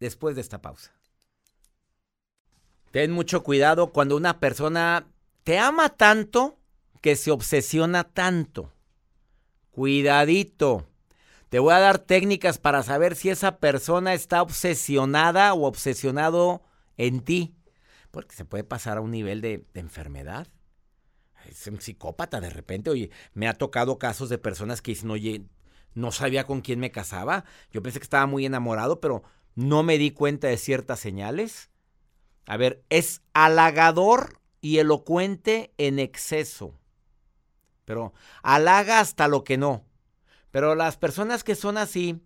Después 0.00 0.34
de 0.34 0.40
esta 0.40 0.62
pausa. 0.62 0.92
Ten 2.92 3.10
mucho 3.10 3.42
cuidado 3.42 3.90
cuando 3.90 4.18
una 4.18 4.38
persona 4.38 5.06
te 5.44 5.58
ama 5.58 5.88
tanto 5.88 6.58
que 7.00 7.16
se 7.16 7.30
obsesiona 7.30 8.04
tanto. 8.04 8.70
Cuidadito. 9.70 10.86
Te 11.48 11.58
voy 11.58 11.72
a 11.72 11.78
dar 11.78 11.98
técnicas 11.98 12.58
para 12.58 12.82
saber 12.82 13.16
si 13.16 13.30
esa 13.30 13.56
persona 13.56 14.12
está 14.12 14.42
obsesionada 14.42 15.54
o 15.54 15.64
obsesionado 15.64 16.62
en 16.98 17.20
ti. 17.20 17.54
Porque 18.10 18.36
se 18.36 18.44
puede 18.44 18.62
pasar 18.62 18.98
a 18.98 19.00
un 19.00 19.10
nivel 19.10 19.40
de, 19.40 19.64
enfermedad. 19.72 20.46
Es 21.48 21.66
un 21.66 21.80
psicópata 21.80 22.42
de 22.42 22.50
repente. 22.50 22.90
Oye, 22.90 23.10
me 23.32 23.48
ha 23.48 23.54
tocado 23.54 23.98
casos 23.98 24.28
de 24.28 24.36
personas 24.36 24.82
que 24.82 24.92
dicen, 24.92 25.10
oye, 25.10 25.46
no 25.94 26.12
sabía 26.12 26.44
con 26.44 26.60
quién 26.60 26.78
me 26.78 26.90
casaba. 26.90 27.46
Yo 27.70 27.82
pensé 27.82 28.00
que 28.00 28.04
estaba 28.04 28.26
muy 28.26 28.44
enamorado, 28.44 29.00
pero 29.00 29.22
no 29.54 29.82
me 29.82 29.96
di 29.96 30.10
cuenta 30.10 30.48
de 30.48 30.58
ciertas 30.58 31.00
señales. 31.00 31.71
A 32.46 32.56
ver, 32.56 32.82
es 32.90 33.22
halagador 33.34 34.38
y 34.60 34.78
elocuente 34.78 35.72
en 35.78 35.98
exceso. 35.98 36.74
Pero 37.84 38.12
halaga 38.42 39.00
hasta 39.00 39.28
lo 39.28 39.44
que 39.44 39.58
no. 39.58 39.84
Pero 40.50 40.74
las 40.74 40.96
personas 40.96 41.44
que 41.44 41.54
son 41.54 41.78
así 41.78 42.20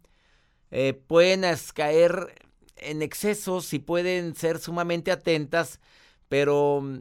eh, 0.70 0.94
pueden 0.94 1.44
caer 1.74 2.34
en 2.76 3.02
excesos 3.02 3.72
y 3.72 3.78
pueden 3.78 4.34
ser 4.34 4.58
sumamente 4.58 5.10
atentas, 5.10 5.80
pero 6.28 6.80
mm, 6.82 6.98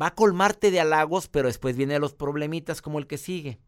va 0.00 0.08
a 0.08 0.14
colmarte 0.14 0.70
de 0.70 0.80
halagos, 0.80 1.28
pero 1.28 1.48
después 1.48 1.76
vienen 1.76 2.00
los 2.00 2.14
problemitas 2.14 2.82
como 2.82 2.98
el 2.98 3.06
que 3.06 3.18
sigue. 3.18 3.60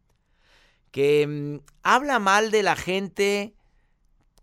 Que 0.91 1.27
mm, 1.27 1.65
habla 1.83 2.19
mal 2.19 2.51
de 2.51 2.63
la 2.63 2.77
gente 2.77 3.56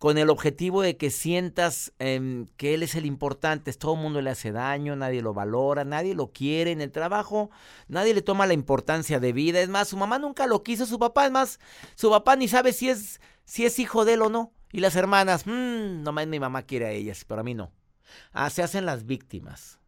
con 0.03 0.17
el 0.17 0.29
objetivo 0.29 0.81
de 0.81 0.97
que 0.97 1.09
sientas 1.09 1.93
em, 1.97 2.47
que 2.57 2.73
él 2.73 2.83
es 2.83 2.95
el 2.95 3.05
importante. 3.05 3.71
Todo 3.71 3.93
el 3.93 4.01
mundo 4.01 4.21
le 4.21 4.31
hace 4.31 4.51
daño, 4.51 4.97
nadie 4.97 5.21
lo 5.21 5.33
valora, 5.33 5.85
nadie 5.85 6.13
lo 6.13 6.33
quiere 6.33 6.71
en 6.71 6.81
el 6.81 6.91
trabajo, 6.91 7.51
nadie 7.87 8.13
le 8.13 8.21
toma 8.21 8.45
la 8.45 8.53
importancia 8.53 9.21
de 9.21 9.31
vida. 9.31 9.61
Es 9.61 9.69
más, 9.69 9.87
su 9.87 9.95
mamá 9.95 10.19
nunca 10.19 10.45
lo 10.45 10.61
quiso, 10.61 10.85
su 10.85 10.99
papá, 10.99 11.27
es 11.27 11.31
más, 11.31 11.57
su 11.95 12.09
papá 12.09 12.35
ni 12.35 12.49
sabe 12.49 12.73
si 12.73 12.89
es, 12.89 13.21
si 13.45 13.65
es 13.65 13.79
hijo 13.79 14.03
de 14.03 14.15
él 14.15 14.23
o 14.23 14.29
no. 14.29 14.51
Y 14.73 14.81
las 14.81 14.97
hermanas, 14.97 15.47
mmm, 15.47 16.03
nomás 16.03 16.27
mi 16.27 16.37
mamá 16.37 16.63
quiere 16.63 16.87
a 16.87 16.91
ellas, 16.91 17.23
pero 17.25 17.39
a 17.39 17.45
mí 17.45 17.53
no. 17.53 17.71
Ah, 18.33 18.49
se 18.49 18.61
hacen 18.61 18.85
las 18.85 19.05
víctimas. 19.05 19.79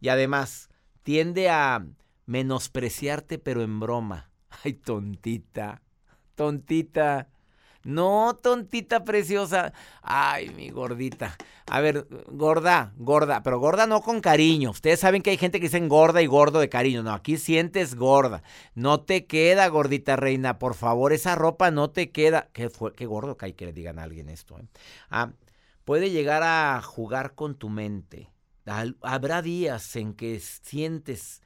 Y 0.00 0.08
además, 0.08 0.70
tiende 1.02 1.50
a 1.50 1.84
menospreciarte, 2.24 3.38
pero 3.38 3.60
en 3.60 3.78
broma. 3.78 4.30
Ay, 4.64 4.72
tontita. 4.72 5.82
tontita. 6.34 7.28
No, 7.82 8.36
tontita 8.40 9.04
preciosa. 9.04 9.72
Ay, 10.02 10.50
mi 10.50 10.68
gordita. 10.68 11.36
A 11.66 11.80
ver, 11.80 12.06
gorda, 12.28 12.92
gorda, 12.96 13.42
pero 13.42 13.58
gorda 13.58 13.86
no 13.86 14.02
con 14.02 14.20
cariño. 14.20 14.70
Ustedes 14.70 15.00
saben 15.00 15.22
que 15.22 15.30
hay 15.30 15.38
gente 15.38 15.60
que 15.60 15.66
dicen 15.66 15.88
gorda 15.88 16.20
y 16.20 16.26
gordo 16.26 16.60
de 16.60 16.68
cariño. 16.68 17.02
No, 17.02 17.12
aquí 17.12 17.38
sientes 17.38 17.94
gorda. 17.94 18.42
No 18.74 19.00
te 19.00 19.26
queda, 19.26 19.66
gordita 19.68 20.16
reina. 20.16 20.58
Por 20.58 20.74
favor, 20.74 21.12
esa 21.14 21.34
ropa 21.36 21.70
no 21.70 21.90
te 21.90 22.10
queda. 22.10 22.48
Qué, 22.52 22.68
fue, 22.68 22.92
qué 22.92 23.06
gordo 23.06 23.36
que 23.38 23.46
hay 23.46 23.52
que 23.54 23.66
le 23.66 23.72
digan 23.72 23.98
a 23.98 24.02
alguien 24.02 24.28
esto. 24.28 24.58
¿eh? 24.58 24.66
Ah, 25.08 25.32
puede 25.84 26.10
llegar 26.10 26.42
a 26.42 26.82
jugar 26.82 27.34
con 27.34 27.54
tu 27.54 27.70
mente. 27.70 28.30
Habrá 29.00 29.40
días 29.40 29.96
en 29.96 30.12
que 30.14 30.38
sientes 30.38 31.42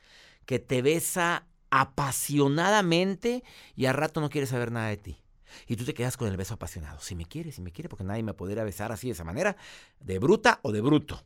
que 0.46 0.58
te 0.58 0.82
besa 0.82 1.46
apasionadamente 1.70 3.44
y 3.76 3.86
al 3.86 3.94
rato 3.94 4.20
no 4.20 4.30
quieres 4.30 4.50
saber 4.50 4.72
nada 4.72 4.88
de 4.88 4.96
ti. 4.96 5.23
Y 5.66 5.76
tú 5.76 5.84
te 5.84 5.94
quedas 5.94 6.16
con 6.16 6.28
el 6.28 6.36
beso 6.36 6.54
apasionado. 6.54 7.00
Si 7.00 7.14
me 7.14 7.24
quiere, 7.26 7.52
si 7.52 7.62
me 7.62 7.72
quiere, 7.72 7.88
porque 7.88 8.04
nadie 8.04 8.22
me 8.22 8.34
podrá 8.34 8.64
besar 8.64 8.92
así 8.92 9.08
de 9.08 9.12
esa 9.12 9.24
manera, 9.24 9.56
de 10.00 10.18
bruta 10.18 10.60
o 10.62 10.72
de 10.72 10.80
bruto. 10.80 11.22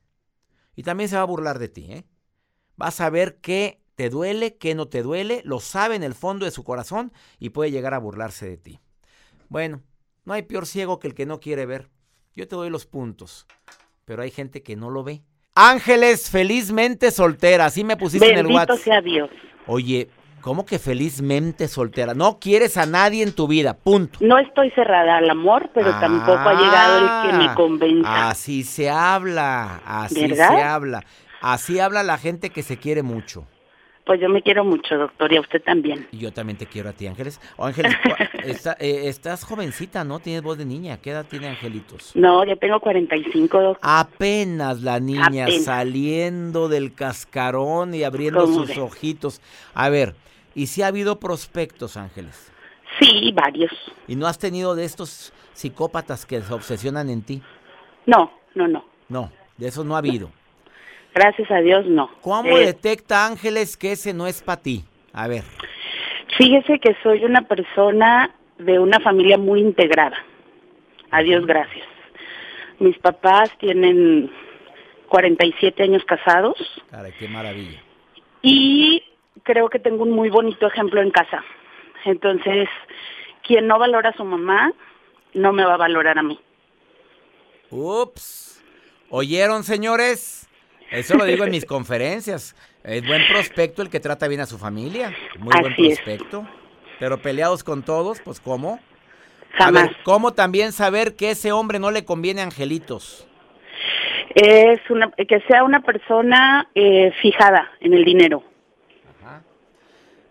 Y 0.77 0.83
también 0.83 1.09
se 1.09 1.17
va 1.17 1.23
a 1.23 1.27
burlar 1.27 1.59
de 1.59 1.69
ti, 1.69 1.87
¿eh? 1.91 2.05
Vas 2.77 3.01
a 3.01 3.11
ver 3.11 3.39
qué 3.41 3.81
te 3.97 4.11
duele, 4.11 4.57
qué 4.57 4.77
no 4.77 4.87
te 4.87 5.03
duele, 5.03 5.43
lo 5.45 5.59
sabe 5.59 5.97
en 5.97 6.05
el 6.05 6.15
fondo 6.15 6.45
de 6.45 6.53
su 6.53 6.63
corazón 6.63 7.13
y 7.41 7.51
puede 7.51 7.73
llegar 7.73 7.95
a 7.95 7.99
burlarse 7.99 8.49
de 8.49 8.57
ti. 8.57 8.81
Bueno, 9.49 9.83
no 10.25 10.35
hay 10.35 10.43
peor 10.43 10.67
ciego 10.67 11.01
que 11.01 11.09
el 11.09 11.15
que 11.15 11.27
no 11.27 11.41
quiere 11.41 11.67
ver. 11.67 11.89
Yo 12.37 12.47
te 12.47 12.55
doy 12.55 12.71
los 12.71 12.87
puntos, 12.87 13.49
pero 14.05 14.23
hay 14.23 14.31
gente 14.31 14.63
que 14.63 14.77
no 14.77 14.91
lo 14.91 15.03
ve. 15.03 15.25
Ángeles, 15.55 16.31
felizmente 16.31 17.11
soltera, 17.11 17.65
así 17.65 17.83
me 17.83 17.97
pusiste 17.97 18.31
en 18.31 18.39
el 18.39 18.47
WhatsApp. 18.47 18.79
sea 18.79 19.01
Dios. 19.01 19.31
Oye, 19.67 20.09
¿Cómo 20.41 20.65
que 20.65 20.79
felizmente 20.79 21.69
soltera? 21.69 22.15
No 22.15 22.39
quieres 22.39 22.77
a 22.77 22.87
nadie 22.87 23.23
en 23.23 23.33
tu 23.33 23.49
vida, 23.49 23.75
punto. 23.75 24.19
No 24.23 24.39
estoy 24.39 24.71
cerrada 24.71 25.19
al 25.19 25.29
amor, 25.29 25.71
pero 25.75 25.91
tampoco 25.99 26.39
ha 26.39 26.55
llegado 26.55 26.99
el 26.99 27.31
que 27.31 27.39
me 27.39 27.45
ah, 27.47 27.55
convenza. 27.55 28.29
Así 28.31 28.63
se 28.63 28.89
habla, 28.89 29.81
así 29.85 30.35
se 30.35 30.43
habla. 30.43 31.05
Así 31.41 31.79
habla 31.79 32.03
la 32.03 32.19
gente 32.19 32.51
que 32.51 32.63
se 32.63 32.79
quiere 32.79 33.03
mucho. 33.03 33.47
Pues 34.09 34.21
yo 34.21 34.29
me 34.29 34.43
quiero 34.43 34.65
mucho, 34.65 34.97
doctor, 34.97 35.33
y 35.33 35.37
a 35.37 35.41
usted 35.41 35.63
también. 35.63 36.09
Y 36.11 36.19
yo 36.19 36.33
también 36.33 36.57
te 36.57 36.67
quiero 36.67 36.89
a 36.89 36.93
ti, 36.93 37.07
Ángeles. 37.07 37.41
Oh, 37.57 37.67
Ángeles, 37.67 37.95
eh, 38.81 39.03
estás 39.05 39.45
jovencita, 39.45 40.03
¿no? 40.03 40.19
Tienes 40.19 40.43
voz 40.43 40.59
de 40.59 40.65
niña. 40.65 40.97
¿Qué 40.97 41.11
edad 41.11 41.27
tiene 41.29 41.49
Angelitos? 41.49 42.17
No, 42.17 42.45
yo 42.45 42.57
tengo 42.57 42.81
45, 42.81 43.61
doctor. 43.61 43.79
Apenas 43.83 44.83
la 44.83 44.99
niña 44.99 45.47
saliendo 45.63 46.69
del 46.69 46.95
cascarón 46.95 47.95
y 47.95 48.03
abriendo 48.03 48.47
sus 48.47 48.77
ojitos. 48.79 49.41
A 49.75 49.91
ver, 49.91 50.15
¿Y 50.59 50.67
si 50.67 50.83
ha 50.83 50.89
habido 50.89 51.21
prospectos, 51.21 51.97
Ángeles? 51.97 52.51
Sí, 52.99 53.31
varios. 53.33 53.71
¿Y 54.09 54.17
no 54.17 54.27
has 54.27 54.41
tenido 54.41 54.75
de 54.75 54.85
estos 54.85 55.33
psicópatas 55.53 56.27
que 56.27 56.41
se 56.41 56.53
obsesionan 56.53 57.09
en 57.11 57.23
ti? 57.23 57.43
No, 58.07 58.33
no, 58.57 58.67
no. 58.67 58.85
No, 59.09 59.31
de 59.57 59.69
eso 59.69 59.85
no 59.85 59.95
ha 59.95 59.99
habido. 59.99 60.33
Gracias 61.19 61.51
a 61.51 61.57
Dios, 61.57 61.85
no. 61.87 62.09
¿Cómo 62.21 62.57
eh, 62.57 62.67
detecta 62.67 63.27
Ángeles 63.27 63.77
que 63.77 63.91
ese 63.91 64.15
no 64.15 64.29
es 64.29 64.41
para 64.41 64.63
ti? 64.63 64.85
A 65.13 65.27
ver. 65.27 65.43
Fíjese 66.37 66.79
que 66.79 66.95
soy 67.03 67.25
una 67.25 67.43
persona 67.43 68.33
de 68.59 68.79
una 68.79 69.01
familia 69.01 69.37
muy 69.37 69.61
integrada. 69.61 70.17
A 71.11 71.23
Dios 71.23 71.45
gracias. 71.45 71.89
Mis 72.79 72.97
papás 72.99 73.51
tienen 73.59 74.31
47 75.09 75.83
años 75.83 76.05
casados. 76.05 76.57
Cara, 76.89 77.11
qué 77.11 77.27
maravilla. 77.27 77.83
Y 78.43 79.03
creo 79.43 79.69
que 79.71 79.81
tengo 79.81 80.05
un 80.05 80.13
muy 80.13 80.31
bonito 80.31 80.69
ejemplo 80.69 81.03
en 81.03 81.11
casa. 81.11 81.43
Entonces, 82.05 82.69
quien 83.43 83.67
no 83.67 83.81
valora 83.81 84.11
a 84.11 84.17
su 84.17 84.25
mamá, 84.25 84.73
no 85.35 85.53
me 85.53 85.65
va 85.65 85.75
a 85.75 85.79
valorar 85.79 86.17
a 86.17 86.23
mí. 86.23 86.39
Ups. 87.71 88.63
¿Oyeron, 89.11 89.65
señores? 89.65 90.48
Eso 90.91 91.17
lo 91.17 91.25
digo 91.25 91.45
en 91.45 91.51
mis 91.51 91.65
conferencias. 91.67 92.55
Es 92.85 93.07
buen 93.07 93.23
prospecto 93.29 93.83
el 93.83 93.91
que 93.91 94.01
trata 94.01 94.29
bien 94.29 94.41
a 94.41 94.47
su 94.47 94.59
familia. 94.59 95.15
Muy 95.39 95.53
buen 95.61 95.75
prospecto. 95.75 96.47
Pero 96.99 97.19
peleados 97.19 97.63
con 97.63 97.83
todos, 97.83 98.21
pues 98.21 98.41
¿cómo? 98.41 98.81
Jamás. 99.53 99.91
¿cómo 100.05 100.35
también 100.35 100.73
saber 100.73 101.17
que 101.17 101.31
ese 101.31 101.53
hombre 101.53 101.79
no 101.79 101.91
le 101.91 102.05
conviene 102.05 102.43
a 102.43 102.45
Angelitos? 102.45 103.27
Es 104.35 104.79
una, 104.91 105.11
que 105.11 105.41
sea 105.49 105.65
una 105.65 105.81
persona 105.81 106.69
eh, 106.75 107.13
fijada 107.23 107.71
en 107.81 107.95
el 107.95 108.05
dinero. 108.05 108.45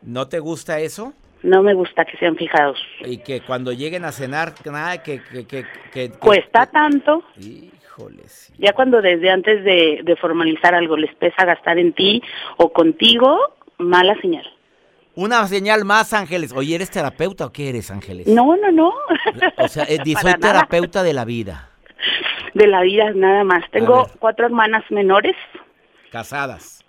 ¿No 0.02 0.28
te 0.28 0.40
gusta 0.40 0.80
eso? 0.80 1.14
No 1.44 1.64
me 1.64 1.74
gusta 1.74 2.06
que 2.06 2.18
sean 2.18 2.36
fijados. 2.36 2.80
Y 3.02 3.18
que 3.18 3.42
cuando 3.42 3.74
lleguen 3.74 4.06
a 4.06 4.12
cenar, 4.12 4.54
nada, 4.66 5.04
que... 5.04 5.22
que, 5.22 5.66
que, 5.92 6.10
Cuesta 6.12 6.66
tanto. 6.68 7.24
Ya 8.58 8.74
cuando 8.74 9.02
desde 9.02 9.30
antes 9.30 9.64
de, 9.64 10.02
de 10.04 10.16
formalizar 10.16 10.76
algo 10.76 10.98
les 10.98 11.14
pesa 11.16 11.46
gastar 11.46 11.80
en 11.80 11.94
ti 11.94 12.22
o 12.58 12.72
contigo, 12.72 13.40
mala 13.78 14.20
señal. 14.22 14.46
Una 15.16 15.48
señal 15.48 15.84
más, 15.84 16.14
Ángeles. 16.14 16.54
Oye, 16.56 16.76
¿eres 16.76 16.92
terapeuta 16.92 17.48
o 17.48 17.52
qué 17.52 17.70
eres, 17.70 17.90
Ángeles? 17.90 18.28
No, 18.28 18.56
no, 18.56 18.72
no. 18.72 18.94
O 19.58 19.68
sea, 19.68 19.84
eh, 19.86 19.98
soy 20.22 20.34
terapeuta 20.36 21.02
de 21.02 21.14
la 21.14 21.26
vida. 21.26 21.72
De 22.54 22.68
la 22.68 22.82
vida, 22.82 23.12
nada 23.16 23.44
más. 23.44 23.64
Tengo 23.72 24.08
cuatro 24.20 24.46
hermanas 24.46 24.84
menores. 24.92 25.36
¿Casadas? 26.12 26.84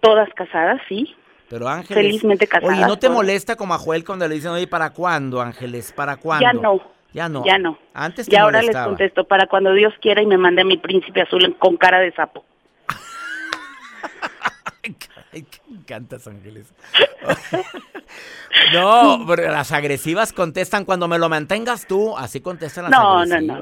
Todas 0.00 0.28
casadas, 0.34 0.80
sí. 0.88 1.16
Pero 1.48 1.68
Ángeles. 1.68 2.04
Felizmente 2.04 2.48
Oye, 2.62 2.80
¿no 2.86 2.96
te 2.96 3.08
molesta 3.08 3.56
como 3.56 3.74
a 3.74 3.78
Joel 3.78 4.04
cuando 4.04 4.28
le 4.28 4.36
dicen, 4.36 4.52
oye, 4.52 4.68
¿para 4.68 4.90
cuándo, 4.90 5.40
Ángeles? 5.40 5.92
¿Para 5.92 6.16
cuándo? 6.16 6.46
Ya 6.46 6.52
no. 6.52 6.93
Ya 7.14 7.28
no. 7.28 7.44
Ya 7.46 7.58
no. 7.58 7.78
Antes 7.94 8.26
te 8.26 8.34
Y 8.34 8.38
ahora 8.38 8.60
les 8.60 8.76
contesto, 8.76 9.24
para 9.24 9.46
cuando 9.46 9.72
Dios 9.72 9.94
quiera 10.02 10.20
y 10.20 10.26
me 10.26 10.36
mande 10.36 10.62
a 10.62 10.64
mi 10.64 10.76
príncipe 10.76 11.22
azul 11.22 11.56
con 11.58 11.76
cara 11.76 12.00
de 12.00 12.12
sapo. 12.12 12.44
Ay, 15.32 15.42
que 15.42 15.58
encantas, 15.70 16.26
Ángeles. 16.26 16.74
no, 18.74 19.24
pero 19.28 19.52
las 19.52 19.70
agresivas 19.70 20.32
contestan 20.32 20.84
cuando 20.84 21.06
me 21.06 21.18
lo 21.18 21.28
mantengas 21.28 21.86
tú, 21.86 22.18
así 22.18 22.40
contestan 22.40 22.90
las 22.90 22.92
agresivas. 22.92 23.46
No, 23.46 23.58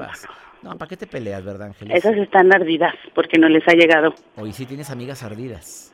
no, 0.63 0.71
no. 0.71 0.77
¿para 0.79 0.89
qué 0.89 0.97
te 0.97 1.05
peleas, 1.05 1.45
verdad, 1.45 1.67
Ángeles? 1.67 1.95
Esas 1.95 2.17
están 2.17 2.51
ardidas 2.51 2.95
porque 3.13 3.37
no 3.37 3.47
les 3.49 3.67
ha 3.67 3.73
llegado. 3.73 4.15
Oye, 4.35 4.51
sí 4.51 4.65
tienes 4.65 4.89
amigas 4.89 5.21
ardidas. 5.21 5.93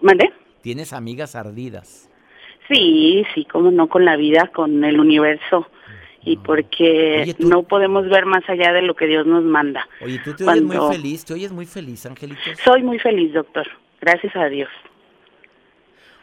¿Mande? 0.00 0.32
¿Tienes 0.62 0.94
amigas 0.94 1.36
ardidas? 1.36 2.08
Sí, 2.68 3.26
sí, 3.34 3.44
como 3.44 3.70
no 3.70 3.88
con 3.88 4.06
la 4.06 4.16
vida, 4.16 4.50
con 4.54 4.84
el 4.84 4.98
universo. 4.98 5.66
Y 6.26 6.36
porque 6.38 7.34
no 7.38 7.62
podemos 7.62 8.08
ver 8.08 8.26
más 8.26 8.42
allá 8.48 8.72
de 8.72 8.82
lo 8.82 8.94
que 8.94 9.06
Dios 9.06 9.26
nos 9.26 9.44
manda. 9.44 9.88
Oye, 10.02 10.20
tú 10.24 10.34
te 10.34 10.44
oyes 10.44 10.62
muy 10.62 10.76
feliz, 10.92 11.24
te 11.24 11.34
oyes 11.34 11.52
muy 11.52 11.66
feliz, 11.66 12.04
Angelito. 12.04 12.40
Soy 12.64 12.82
muy 12.82 12.98
feliz, 12.98 13.32
doctor. 13.32 13.66
Gracias 14.00 14.36
a 14.36 14.46
Dios. 14.46 14.68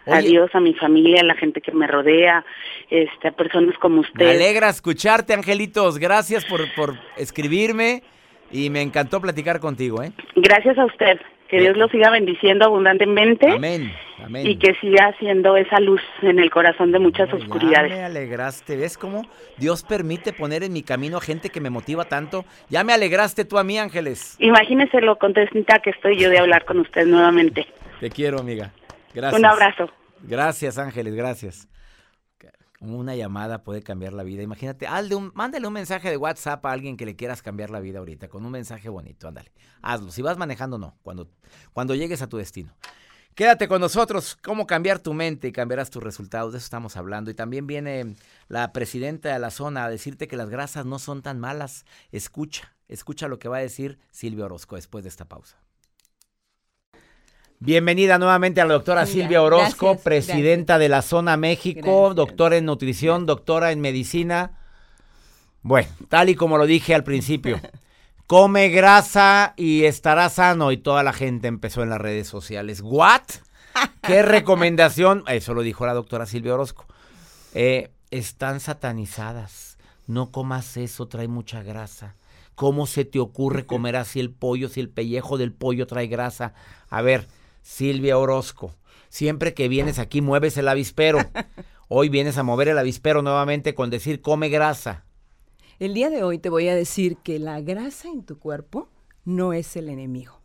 Adiós 0.05 0.53
a 0.53 0.60
mi 0.60 0.74
familia, 0.74 1.22
a 1.22 1.24
la 1.24 1.36
gente 1.36 1.62
que 1.62 1.72
me 1.72 1.88
rodea, 1.88 2.45
este, 2.89 3.29
a 3.29 3.31
personas 3.31 3.77
como 3.77 4.01
usted. 4.01 4.25
Me 4.25 4.31
alegra 4.31 4.69
escucharte, 4.69 5.33
Angelitos. 5.33 5.98
Gracias 5.98 6.43
por, 6.45 6.62
por 6.75 6.95
escribirme 7.15 8.03
y 8.51 8.69
me 8.69 8.81
encantó 8.81 9.22
platicar 9.22 9.60
contigo. 9.60 10.03
¿eh? 10.03 10.12
Gracias 10.36 10.77
a 10.77 10.86
usted. 10.86 11.19
Que 11.53 11.60
Dios 11.62 11.77
lo 11.77 11.88
siga 11.89 12.10
bendiciendo 12.10 12.65
abundantemente. 12.65 13.48
Amén. 13.48 13.93
Amén. 14.25 14.48
Y 14.48 14.57
que 14.57 14.74
siga 14.81 15.10
haciendo 15.10 15.55
esa 15.55 15.79
luz 15.79 16.01
en 16.24 16.39
el 16.39 16.50
corazón 16.50 16.91
de 16.91 16.98
muchas 16.98 17.31
oscuridades. 17.31 17.91
Ya 17.91 17.98
me 17.98 18.03
alegraste. 18.05 18.75
¿Ves 18.75 18.98
cómo 18.98 19.22
Dios 19.57 19.83
permite 19.83 20.33
poner 20.33 20.63
en 20.63 20.74
mi 20.74 20.81
camino 20.81 21.17
a 21.17 21.22
gente 21.22 21.50
que 21.50 21.62
me 21.62 21.69
motiva 21.69 22.05
tanto? 22.05 22.43
Ya 22.69 22.83
me 22.83 22.91
alegraste 22.91 23.45
tú 23.45 23.60
a 23.60 23.63
mí, 23.63 23.77
Ángeles. 23.77 24.36
Imagínese 24.39 25.00
lo 25.01 25.19
contenta 25.19 25.77
que 25.77 25.91
estoy 25.91 26.17
yo 26.17 26.31
de 26.31 26.39
hablar 26.39 26.65
con 26.65 26.79
usted 26.79 27.05
nuevamente. 27.05 27.67
Te 28.00 28.10
quiero, 28.10 28.39
amiga. 28.39 28.72
Gracias. 29.13 29.39
Un 29.39 29.45
abrazo. 29.45 29.91
Gracias, 30.24 30.79
Ángeles. 30.79 31.13
Gracias 31.13 31.67
una 32.92 33.16
llamada 33.16 33.63
puede 33.63 33.82
cambiar 33.82 34.13
la 34.13 34.24
vida. 34.24 34.44
Imagínate, 34.44 34.88
un, 35.16 35.32
mándale 35.34 35.68
un 35.68 35.74
mensaje 35.74 36.10
de 36.10 36.18
WhatsApp 36.18 36.66
a 36.66 36.72
alguien 36.72 36.98
que 36.98 37.06
le 37.06 37.16
quieras 37.16 37.42
cambiar 37.42 37.70
la 37.70 37.80
vida 37.80 38.00
ahorita, 38.00 38.28
con 38.28 38.46
un 38.46 38.52
mensaje 38.52 38.90
bonito, 38.90 39.28
ándale. 39.28 39.52
Hazlo. 39.82 40.12
Si 40.12 40.22
vas 40.22 40.38
manejando, 40.38 40.78
no, 40.78 40.98
cuando, 41.04 41.30
cuando 41.72 41.96
llegues 41.96 42.22
a 42.22 42.28
tu 42.28 42.38
destino. 42.38 42.74
Quédate 43.36 43.68
con 43.68 43.82
nosotros, 43.82 44.38
cómo 44.44 44.68
cambiar 44.68 45.00
tu 45.00 45.13
mente 45.13 45.48
y 45.48 45.52
cambiarás 45.52 45.90
tus 45.90 46.04
resultados, 46.04 46.54
de 46.54 46.60
eso 46.60 46.66
estamos 46.66 46.98
hablando. 46.98 47.32
Y 47.32 47.34
también 47.34 47.66
viene 47.66 48.16
la 48.48 48.72
presidenta 48.74 49.34
de 49.34 49.40
la 49.40 49.50
zona 49.50 49.86
a 49.86 49.90
decirte 49.90 50.28
que 50.28 50.38
las 50.38 50.50
grasas 50.50 50.86
no 50.86 51.00
son 51.00 51.24
tan 51.24 51.40
malas. 51.40 51.84
Escucha, 52.12 52.75
escucha 52.88 53.28
lo 53.28 53.40
que 53.40 53.50
va 53.50 53.58
a 53.58 53.62
decir 53.62 53.98
Silvia 54.12 54.46
Orozco 54.46 54.75
después 54.75 55.04
de 55.04 55.10
esta 55.10 55.25
pausa. 55.25 55.58
Bienvenida 57.65 58.20
nuevamente 58.20 58.60
a 58.60 58.65
la 58.65 58.74
doctora 58.74 59.05
Silvia 59.05 59.41
Orozco, 59.41 59.98
presidenta 59.98 60.77
de 60.77 60.89
la 60.89 61.01
Zona 61.01 61.38
México, 61.38 62.13
doctora 62.13 62.58
en 62.58 62.65
nutrición, 62.65 63.25
doctora 63.25 63.72
en 63.72 63.79
medicina. 63.79 64.51
Bueno, 65.62 65.88
tal 66.10 66.27
y 66.27 66.36
como 66.36 66.58
lo 66.58 66.65
dije 66.65 66.93
al 66.93 67.05
principio, 67.05 67.62
come 68.27 68.67
grasa 68.67 69.53
y 69.55 69.86
estará 69.86 70.27
sano 70.27 70.74
y 70.74 70.77
toda 70.77 71.03
la 71.03 71.13
gente 71.13 71.48
empezó 71.48 71.84
en 71.84 71.89
las 71.89 72.01
redes 72.01 72.27
sociales. 72.27 72.82
¿What? 72.84 73.22
¿Qué 74.01 74.22
recomendación? 74.24 75.24
Eso 75.29 75.53
lo 75.53 75.62
dijo 75.62 75.86
la 75.86 75.93
doctora 75.93 76.25
Silvia 76.25 76.55
Orozco. 76.55 76.86
Eh, 77.53 77.91
están 78.12 78.60
satanizadas. 78.60 79.77
No 80.05 80.32
comas 80.32 80.75
eso, 80.75 81.08
trae 81.08 81.29
mucha 81.29 81.63
grasa. 81.63 82.17
¿Cómo 82.55 82.88
se 82.88 83.05
te 83.05 83.20
ocurre 83.20 83.65
comer 83.65 83.96
así 83.96 84.20
el 84.20 84.32
pollo 84.32 84.67
si 84.67 84.82
el 84.82 84.89
pellejo 84.89 85.38
del 85.38 85.53
pollo 85.53 85.88
trae 85.88 86.08
grasa? 86.08 86.53
A 86.89 87.01
ver, 87.01 87.25
Silvia 87.63 88.17
Orozco, 88.17 88.75
siempre 89.10 89.53
que 89.55 89.67
vienes 89.70 89.98
aquí 89.98 90.22
mueves 90.22 90.58
el 90.58 90.67
avispero. 90.67 91.17
Hoy 91.88 92.10
vienes 92.10 92.38
a 92.38 92.43
mover 92.43 92.67
el 92.67 92.77
avispero 92.77 93.22
nuevamente 93.22 93.74
con 93.74 93.89
decir 93.89 94.22
come 94.22 94.50
grasa. 94.50 95.05
El 95.79 95.93
día 95.93 96.10
de 96.10 96.24
hoy 96.24 96.38
te 96.39 96.50
voy 96.50 96.67
a 96.67 96.75
decir 96.75 97.17
que 97.17 97.39
la 97.39 97.60
grasa 97.62 98.08
en 98.10 98.24
tu 98.24 98.38
cuerpo 98.38 98.89
no 99.25 99.53
es 99.53 99.75
el 99.75 99.89
enemigo. 99.89 100.39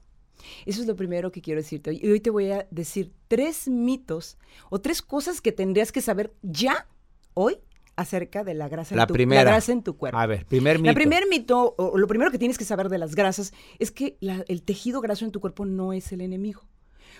Eso 0.66 0.80
es 0.80 0.86
lo 0.86 0.96
primero 0.96 1.30
que 1.32 1.40
quiero 1.42 1.60
decirte. 1.60 1.92
Y 1.92 2.10
hoy 2.10 2.20
te 2.20 2.30
voy 2.30 2.50
a 2.50 2.66
decir 2.70 3.12
tres 3.28 3.68
mitos 3.68 4.38
o 4.70 4.80
tres 4.80 5.02
cosas 5.02 5.40
que 5.40 5.52
tendrías 5.52 5.92
que 5.92 6.00
saber 6.00 6.32
ya 6.42 6.86
hoy 7.34 7.58
acerca 7.96 8.44
de 8.44 8.54
la 8.54 8.68
grasa, 8.68 8.94
La 8.94 9.02
en, 9.02 9.08
tu, 9.08 9.14
primera. 9.14 9.44
la 9.44 9.50
grasa 9.50 9.72
en 9.72 9.82
tu 9.82 9.96
cuerpo. 9.96 10.18
A 10.18 10.26
ver, 10.26 10.46
primer 10.46 10.78
mito. 10.78 10.86
La 10.90 10.94
primer 10.94 11.24
mito, 11.28 11.74
o 11.76 11.98
lo 11.98 12.06
primero 12.06 12.30
que 12.30 12.38
tienes 12.38 12.56
que 12.58 12.64
saber 12.64 12.88
de 12.88 12.98
las 12.98 13.14
grasas, 13.14 13.52
es 13.78 13.90
que 13.90 14.16
la- 14.20 14.44
el 14.48 14.62
tejido 14.62 15.00
graso 15.00 15.24
en 15.24 15.32
tu 15.32 15.40
cuerpo 15.40 15.64
no 15.66 15.92
es 15.92 16.12
el 16.12 16.20
enemigo. 16.20 16.62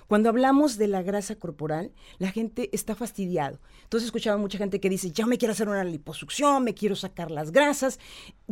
Cuando 0.07 0.29
hablamos 0.29 0.77
de 0.77 0.89
la 0.89 1.03
grasa 1.03 1.37
corporal, 1.37 1.93
la 2.19 2.31
gente 2.31 2.71
está 2.73 2.95
fastidiado. 2.95 3.61
Entonces 3.85 4.07
he 4.07 4.09
escuchado 4.09 4.37
a 4.37 4.41
mucha 4.41 4.59
gente 4.59 4.81
que 4.81 4.91
dice, 4.91 5.11
ya 5.11 5.27
me 5.27 5.39
quiero 5.39 5.53
hacer 5.53 5.69
una 5.69 5.85
liposucción, 5.85 6.65
me 6.65 6.75
quiero 6.75 6.97
sacar 6.97 7.31
las 7.31 7.53
grasas. 7.53 7.99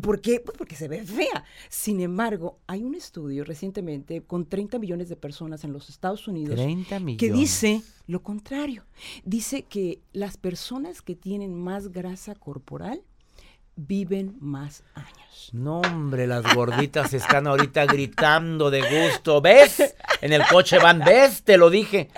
¿Por 0.00 0.20
qué? 0.20 0.40
Pues 0.40 0.56
porque 0.56 0.76
se 0.76 0.88
ve 0.88 1.04
fea. 1.04 1.44
Sin 1.68 2.00
embargo, 2.00 2.58
hay 2.66 2.82
un 2.82 2.94
estudio 2.94 3.44
recientemente 3.44 4.22
con 4.22 4.46
30 4.46 4.78
millones 4.78 5.08
de 5.08 5.16
personas 5.16 5.64
en 5.64 5.72
los 5.72 5.88
Estados 5.88 6.26
Unidos 6.28 6.56
30 6.56 7.00
millones. 7.00 7.18
que 7.18 7.32
dice 7.32 7.82
lo 8.06 8.22
contrario. 8.22 8.84
Dice 9.24 9.62
que 9.62 10.00
las 10.12 10.36
personas 10.36 11.02
que 11.02 11.16
tienen 11.16 11.54
más 11.54 11.88
grasa 11.88 12.34
corporal 12.34 13.02
viven 13.76 14.36
más 14.40 14.82
años. 14.94 15.50
No, 15.52 15.80
hombre, 15.80 16.26
las 16.26 16.54
gorditas 16.54 17.14
están 17.14 17.46
ahorita 17.46 17.86
gritando 17.86 18.70
de 18.70 18.80
gusto. 18.82 19.40
¿Ves? 19.40 19.94
En 20.20 20.32
el 20.32 20.42
coche 20.50 20.78
van, 20.78 21.00
¿ves? 21.04 21.44
Te 21.44 21.56
lo 21.56 21.70
dije. 21.70 22.08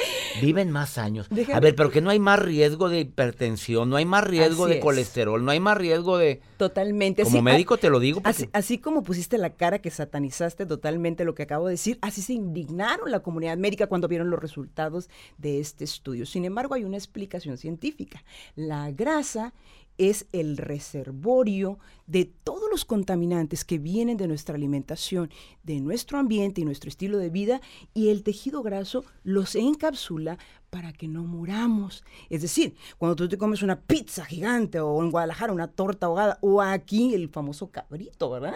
Viven 0.40 0.70
más 0.70 0.96
años. 0.98 1.28
Déjame- 1.28 1.56
A 1.56 1.60
ver, 1.60 1.74
pero 1.74 1.90
que 1.90 2.00
no 2.00 2.08
hay 2.10 2.18
más 2.20 2.38
riesgo 2.38 2.88
de 2.88 3.00
hipertensión, 3.00 3.90
no 3.90 3.96
hay 3.96 4.04
más 4.06 4.24
riesgo 4.24 4.64
Así 4.64 4.72
de 4.74 4.78
es. 4.78 4.84
colesterol, 4.84 5.44
no 5.44 5.50
hay 5.50 5.60
más 5.60 5.76
riesgo 5.76 6.16
de... 6.16 6.40
Totalmente. 6.56 7.24
Como 7.24 7.36
Así- 7.36 7.42
médico 7.42 7.76
te 7.76 7.90
lo 7.90 8.00
digo. 8.00 8.20
porque- 8.20 8.30
Así, 8.30 8.48
así 8.52 8.78
como 8.78 9.02
pusiste 9.02 9.36
la 9.36 9.50
cara 9.50 9.80
que 9.80 9.90
satanizaste 9.90 10.64
totalmente 10.64 11.24
lo 11.24 11.34
que 11.34 11.42
acabo 11.42 11.66
de 11.66 11.72
decir, 11.72 11.98
así 12.00 12.22
se 12.22 12.32
indignaron 12.32 13.10
la 13.10 13.20
comunidad 13.20 13.58
médica 13.58 13.88
cuando 13.88 14.08
vieron 14.08 14.30
los 14.30 14.40
resultados 14.40 15.10
de 15.36 15.60
este 15.60 15.84
estudio. 15.84 16.24
Sin 16.24 16.44
embargo, 16.44 16.74
hay 16.74 16.84
una 16.84 16.96
explicación 16.96 17.58
científica. 17.58 18.22
La 18.54 18.90
grasa 18.92 19.52
es 19.98 20.26
el 20.32 20.56
reservorio 20.56 21.78
de 22.06 22.24
todos 22.24 22.70
los 22.70 22.84
contaminantes 22.84 23.64
que 23.64 23.78
vienen 23.78 24.16
de 24.16 24.28
nuestra 24.28 24.54
alimentación, 24.54 25.30
de 25.64 25.80
nuestro 25.80 26.18
ambiente 26.18 26.60
y 26.60 26.64
nuestro 26.64 26.88
estilo 26.88 27.18
de 27.18 27.30
vida, 27.30 27.60
y 27.92 28.08
el 28.08 28.22
tejido 28.22 28.62
graso 28.62 29.04
los 29.24 29.54
encapsula 29.56 30.38
para 30.70 30.92
que 30.92 31.08
no 31.08 31.24
muramos. 31.24 32.04
Es 32.30 32.42
decir, 32.42 32.76
cuando 32.98 33.16
tú 33.16 33.28
te 33.28 33.38
comes 33.38 33.62
una 33.62 33.80
pizza 33.80 34.24
gigante 34.24 34.80
o 34.80 35.02
en 35.02 35.10
Guadalajara 35.10 35.52
una 35.52 35.68
torta 35.68 36.06
ahogada 36.06 36.38
o 36.40 36.62
aquí 36.62 37.14
el 37.14 37.28
famoso 37.28 37.70
cabrito, 37.70 38.30
¿verdad? 38.30 38.54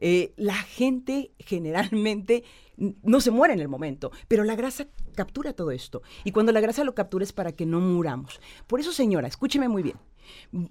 Eh, 0.00 0.32
la 0.36 0.54
gente 0.54 1.32
generalmente 1.38 2.44
no 2.76 3.20
se 3.20 3.30
muere 3.30 3.54
en 3.54 3.60
el 3.60 3.68
momento, 3.68 4.10
pero 4.28 4.44
la 4.44 4.56
grasa 4.56 4.86
captura 5.14 5.52
todo 5.52 5.70
esto. 5.70 6.02
Y 6.24 6.32
cuando 6.32 6.52
la 6.52 6.60
grasa 6.60 6.84
lo 6.84 6.94
captura 6.94 7.24
es 7.24 7.32
para 7.32 7.52
que 7.52 7.66
no 7.66 7.80
muramos. 7.80 8.40
Por 8.66 8.80
eso, 8.80 8.92
señora, 8.92 9.28
escúcheme 9.28 9.68
muy 9.68 9.82
bien. 9.82 9.96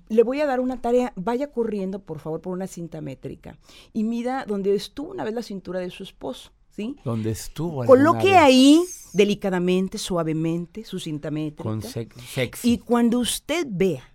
Le 0.09 0.23
voy 0.23 0.41
a 0.41 0.45
dar 0.45 0.59
una 0.59 0.81
tarea, 0.81 1.13
vaya 1.15 1.51
corriendo 1.51 1.99
por 1.99 2.19
favor 2.19 2.41
por 2.41 2.53
una 2.53 2.67
cinta 2.67 3.01
métrica 3.01 3.57
y 3.93 4.03
mida 4.03 4.45
donde 4.45 4.73
estuvo 4.75 5.11
una 5.11 5.23
vez 5.23 5.33
la 5.33 5.43
cintura 5.43 5.79
de 5.79 5.89
su 5.89 6.03
esposo, 6.03 6.51
¿sí? 6.69 6.95
Donde 7.03 7.31
estuvo. 7.31 7.85
Coloque 7.85 8.29
vez. 8.31 8.37
ahí 8.37 8.81
delicadamente, 9.13 9.97
suavemente 9.97 10.83
su 10.83 10.99
cinta 10.99 11.31
métrica. 11.31 11.63
Con 11.63 11.81
sex- 11.81 12.15
sexy. 12.21 12.71
Y 12.73 12.77
cuando 12.79 13.19
usted 13.19 13.65
vea 13.69 14.09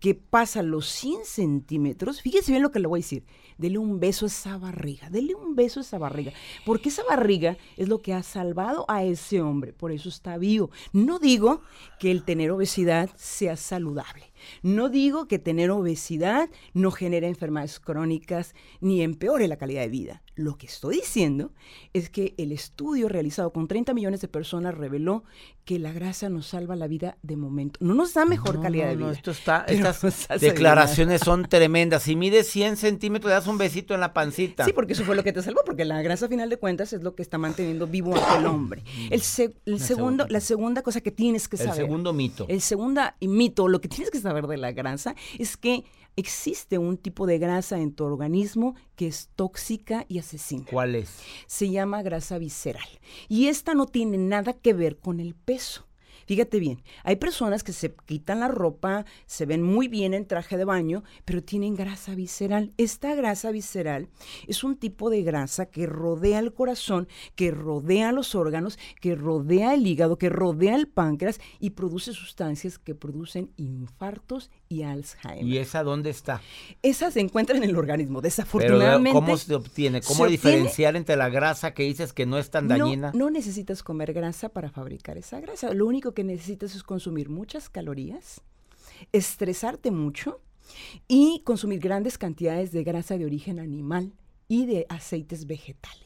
que 0.00 0.14
pasa 0.14 0.62
los 0.62 0.86
100 0.90 1.24
centímetros, 1.24 2.20
fíjese 2.20 2.52
bien 2.52 2.62
lo 2.62 2.70
que 2.70 2.78
le 2.78 2.86
voy 2.86 2.98
a 2.98 3.02
decir, 3.02 3.24
dele 3.56 3.78
un 3.78 4.00
beso 4.00 4.26
a 4.26 4.28
esa 4.28 4.58
barriga, 4.58 5.08
dele 5.08 5.34
un 5.34 5.56
beso 5.56 5.80
a 5.80 5.82
esa 5.82 5.96
barriga, 5.96 6.30
porque 6.66 6.90
esa 6.90 7.02
barriga 7.04 7.56
es 7.78 7.88
lo 7.88 8.00
que 8.00 8.12
ha 8.12 8.22
salvado 8.22 8.84
a 8.88 9.02
ese 9.02 9.40
hombre, 9.40 9.72
por 9.72 9.92
eso 9.92 10.10
está 10.10 10.36
vivo. 10.36 10.70
No 10.92 11.18
digo 11.18 11.62
que 11.98 12.10
el 12.10 12.22
tener 12.22 12.50
obesidad 12.50 13.08
sea 13.16 13.56
saludable, 13.56 14.30
no 14.62 14.88
digo 14.88 15.26
que 15.28 15.38
tener 15.38 15.70
obesidad 15.70 16.48
no 16.72 16.90
genere 16.90 17.28
enfermedades 17.28 17.80
crónicas 17.80 18.54
ni 18.80 19.02
empeore 19.02 19.48
la 19.48 19.56
calidad 19.56 19.82
de 19.82 19.88
vida. 19.88 20.22
Lo 20.36 20.58
que 20.58 20.66
estoy 20.66 20.96
diciendo 20.96 21.52
es 21.92 22.10
que 22.10 22.34
el 22.38 22.50
estudio 22.50 23.08
realizado 23.08 23.52
con 23.52 23.68
30 23.68 23.94
millones 23.94 24.20
de 24.20 24.28
personas 24.28 24.74
reveló 24.76 25.22
que 25.64 25.78
la 25.78 25.92
grasa 25.92 26.28
nos 26.28 26.48
salva 26.48 26.74
la 26.76 26.88
vida 26.88 27.16
de 27.22 27.36
momento. 27.36 27.78
No 27.82 27.94
nos 27.94 28.12
da 28.14 28.24
mejor 28.24 28.56
No, 28.56 28.62
calidad 28.62 28.86
no, 28.86 28.90
de 28.90 28.96
no, 28.96 29.06
vida. 29.06 29.12
esto 29.16 29.30
está, 29.30 29.64
estas 29.68 30.28
declaraciones 30.40 31.20
son 31.22 31.44
tremendas. 31.48 32.02
Si 32.02 32.16
mides 32.16 32.48
100 32.48 32.76
centímetros, 32.76 33.30
le 33.30 33.34
das 33.34 33.46
un 33.46 33.58
besito 33.58 33.94
en 33.94 34.00
la 34.00 34.12
pancita. 34.12 34.64
Sí, 34.64 34.72
porque 34.72 34.92
eso 34.92 35.04
fue 35.04 35.14
lo 35.16 35.22
que 35.22 35.32
te 35.32 35.42
salvó, 35.42 35.60
porque 35.64 35.84
la 35.84 36.02
grasa, 36.02 36.26
a 36.26 36.28
final 36.28 36.50
de 36.50 36.56
cuentas, 36.58 36.92
es 36.92 37.02
lo 37.02 37.14
que 37.14 37.22
está 37.22 37.38
manteniendo 37.38 37.86
vivo 37.86 38.14
al 38.16 38.46
hombre. 38.46 38.82
El, 39.10 39.20
se- 39.20 39.54
el 39.64 39.74
Una 39.74 39.84
segundo, 39.84 40.24
segunda. 40.24 40.26
la 40.28 40.40
segunda 40.40 40.82
cosa 40.82 41.00
que 41.00 41.10
tienes 41.10 41.48
que 41.48 41.56
El 41.56 41.62
saber. 41.62 41.76
segundo 41.76 42.12
mito. 42.12 42.46
El 42.48 42.60
segundo 42.60 43.00
mito, 43.20 43.68
lo 43.68 43.80
que 43.80 43.88
tienes 43.88 44.10
que 44.10 44.18
saber 44.24 44.46
de 44.46 44.56
la 44.56 44.72
grasa 44.72 45.14
es 45.38 45.56
que 45.56 45.84
existe 46.16 46.78
un 46.78 46.96
tipo 46.96 47.26
de 47.26 47.38
grasa 47.38 47.78
en 47.78 47.92
tu 47.92 48.04
organismo 48.04 48.74
que 48.96 49.06
es 49.06 49.30
tóxica 49.36 50.04
y 50.08 50.18
asesina. 50.18 50.66
¿Cuál 50.70 50.94
es? 50.96 51.20
Se 51.46 51.70
llama 51.70 52.02
grasa 52.02 52.38
visceral. 52.38 52.88
Y 53.28 53.46
esta 53.46 53.74
no 53.74 53.86
tiene 53.86 54.18
nada 54.18 54.52
que 54.52 54.74
ver 54.74 54.98
con 54.98 55.20
el 55.20 55.34
peso. 55.34 55.86
Fíjate 56.26 56.58
bien, 56.58 56.82
hay 57.02 57.16
personas 57.16 57.62
que 57.64 57.72
se 57.72 57.94
quitan 58.06 58.40
la 58.40 58.48
ropa, 58.48 59.04
se 59.26 59.46
ven 59.46 59.62
muy 59.62 59.88
bien 59.88 60.14
en 60.14 60.26
traje 60.26 60.56
de 60.56 60.64
baño, 60.64 61.02
pero 61.24 61.42
tienen 61.42 61.74
grasa 61.74 62.14
visceral. 62.14 62.72
Esta 62.78 63.14
grasa 63.14 63.50
visceral 63.50 64.08
es 64.48 64.64
un 64.64 64.76
tipo 64.76 65.10
de 65.10 65.22
grasa 65.22 65.66
que 65.66 65.86
rodea 65.86 66.38
el 66.38 66.52
corazón, 66.52 67.08
que 67.34 67.50
rodea 67.50 68.12
los 68.12 68.34
órganos, 68.34 68.78
que 69.00 69.14
rodea 69.14 69.74
el 69.74 69.86
hígado, 69.86 70.18
que 70.18 70.28
rodea 70.28 70.76
el 70.76 70.88
páncreas 70.88 71.40
y 71.60 71.70
produce 71.70 72.12
sustancias 72.12 72.78
que 72.78 72.94
producen 72.94 73.50
infartos 73.56 74.50
y 74.68 74.82
Alzheimer. 74.82 75.44
¿Y 75.44 75.58
esa 75.58 75.82
dónde 75.82 76.10
está? 76.10 76.40
Esa 76.82 77.10
se 77.10 77.20
encuentra 77.20 77.56
en 77.56 77.64
el 77.64 77.76
organismo. 77.76 78.20
Pero 78.20 78.22
¿de- 78.22 78.28
Desafortunadamente. 78.28 79.12
¿cómo 79.20 79.36
se 79.36 79.54
obtiene? 79.54 80.00
¿Cómo 80.00 80.14
se 80.16 80.22
obtiene- 80.22 80.30
diferenciar 80.30 80.96
entre 80.96 81.16
la 81.16 81.28
grasa 81.28 81.74
que 81.74 81.82
dices 81.84 82.12
que 82.12 82.26
no 82.26 82.38
es 82.38 82.50
tan 82.50 82.66
No, 82.68 82.76
dañina? 82.78 83.12
no 83.14 83.30
necesitas 83.30 83.82
comer 83.82 84.12
grasa 84.12 84.48
para 84.48 84.70
fabricar 84.70 85.18
esa 85.18 85.40
grasa. 85.40 85.72
Lo 85.74 85.86
único 85.86 86.13
que 86.14 86.24
necesitas 86.24 86.74
es 86.74 86.82
consumir 86.82 87.28
muchas 87.28 87.68
calorías, 87.68 88.40
estresarte 89.12 89.90
mucho 89.90 90.40
y 91.08 91.42
consumir 91.44 91.80
grandes 91.80 92.18
cantidades 92.18 92.72
de 92.72 92.84
grasa 92.84 93.18
de 93.18 93.26
origen 93.26 93.58
animal 93.58 94.12
y 94.48 94.66
de 94.66 94.86
aceites 94.88 95.46
vegetales. 95.46 96.03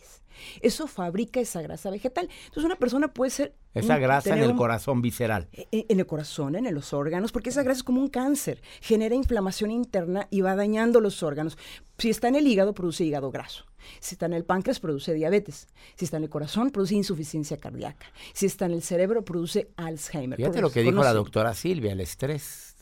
Eso 0.61 0.87
fabrica 0.87 1.41
esa 1.41 1.63
grasa 1.63 1.91
vegetal. 1.91 2.29
Entonces 2.47 2.65
una 2.65 2.77
persona 2.77 3.09
puede 3.09 3.31
ser... 3.31 3.55
Esa 3.75 3.99
grasa 3.99 4.35
en 4.37 4.43
el 4.43 4.51
un- 4.53 4.57
corazón 4.57 5.03
visceral. 5.03 5.49
e- 5.53 5.87
en 5.89 6.01
el 6.01 6.07
corazón, 6.07 6.57
en 6.57 6.75
los 6.75 6.93
órganos, 6.93 7.31
porque 7.33 7.51
esa 7.51 7.63
grasa 7.63 7.79
es 7.79 7.85
como 7.85 8.01
un 8.01 8.09
cáncer, 8.09 8.61
genera 8.81 9.15
inflamación 9.15 9.71
interna 9.71 10.27
y 10.31 10.41
va 10.41 10.57
dañando 10.57 11.01
los 11.01 11.23
órganos. 11.23 11.57
Si 11.99 12.11
está 12.11 12.29
en 12.29 12.35
el 12.37 12.47
hígado, 12.47 12.75
produce 12.75 13.05
hígado 13.05 13.31
graso. 13.31 13.65
Si 14.01 14.15
está 14.17 14.27
en 14.27 14.33
el 14.33 14.45
páncreas, 14.45 14.81
produce 14.81 15.15
diabetes. 15.15 15.69
Si 15.97 16.05
está 16.05 16.17
en 16.17 16.25
el 16.25 16.29
corazón, 16.31 16.71
produce 16.71 16.95
insuficiencia 16.97 17.57
cardíaca. 17.59 18.07
Si 18.35 18.47
está 18.47 18.67
en 18.67 18.73
el 18.73 18.83
cerebro, 18.83 19.25
produce 19.25 19.71
Alzheimer. 19.77 20.37
Fíjate 20.37 20.61
lo 20.61 20.71
que 20.71 20.83
dijo 20.83 21.03
la 21.03 21.13
doctora 21.15 21.55
Silvia, 21.55 21.93
el 21.93 22.01
estrés. 22.01 22.75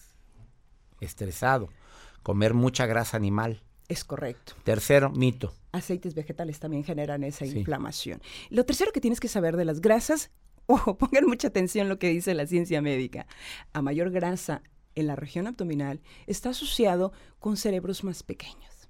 Estresado. 1.01 1.69
Comer 2.23 2.55
mucha 2.55 2.87
grasa 2.87 3.17
animal. 3.17 3.63
Es 3.89 4.05
correcto. 4.05 4.55
Tercero, 4.65 5.11
mito. 5.11 5.55
Aceites 5.73 6.15
vegetales 6.15 6.59
también 6.59 6.83
generan 6.85 7.23
esa 7.25 7.45
Sí. 7.47 7.59
inflamación. 7.59 8.21
Lo 8.51 8.65
tercero 8.65 8.91
que 8.93 9.01
tienes 9.01 9.21
que 9.21 9.29
saber 9.29 9.57
de 9.57 9.65
las 9.65 9.81
grasas, 9.81 10.31
ojo, 10.67 10.99
pongan 10.99 11.27
mucha 11.27 11.49
atención 11.49 11.89
lo 11.89 11.99
que 11.99 12.09
dice 12.09 12.35
la 12.35 12.47
ciencia 12.47 12.83
médica. 12.83 13.27
A 13.73 13.83
mayor 13.83 14.11
grasa 14.11 14.63
en 14.95 15.07
la 15.07 15.15
región 15.17 15.47
abdominal 15.47 16.01
está 16.27 16.51
asociado 16.51 17.13
con 17.39 17.57
cerebros 17.57 18.03
más 18.03 18.23
pequeños. 18.23 18.89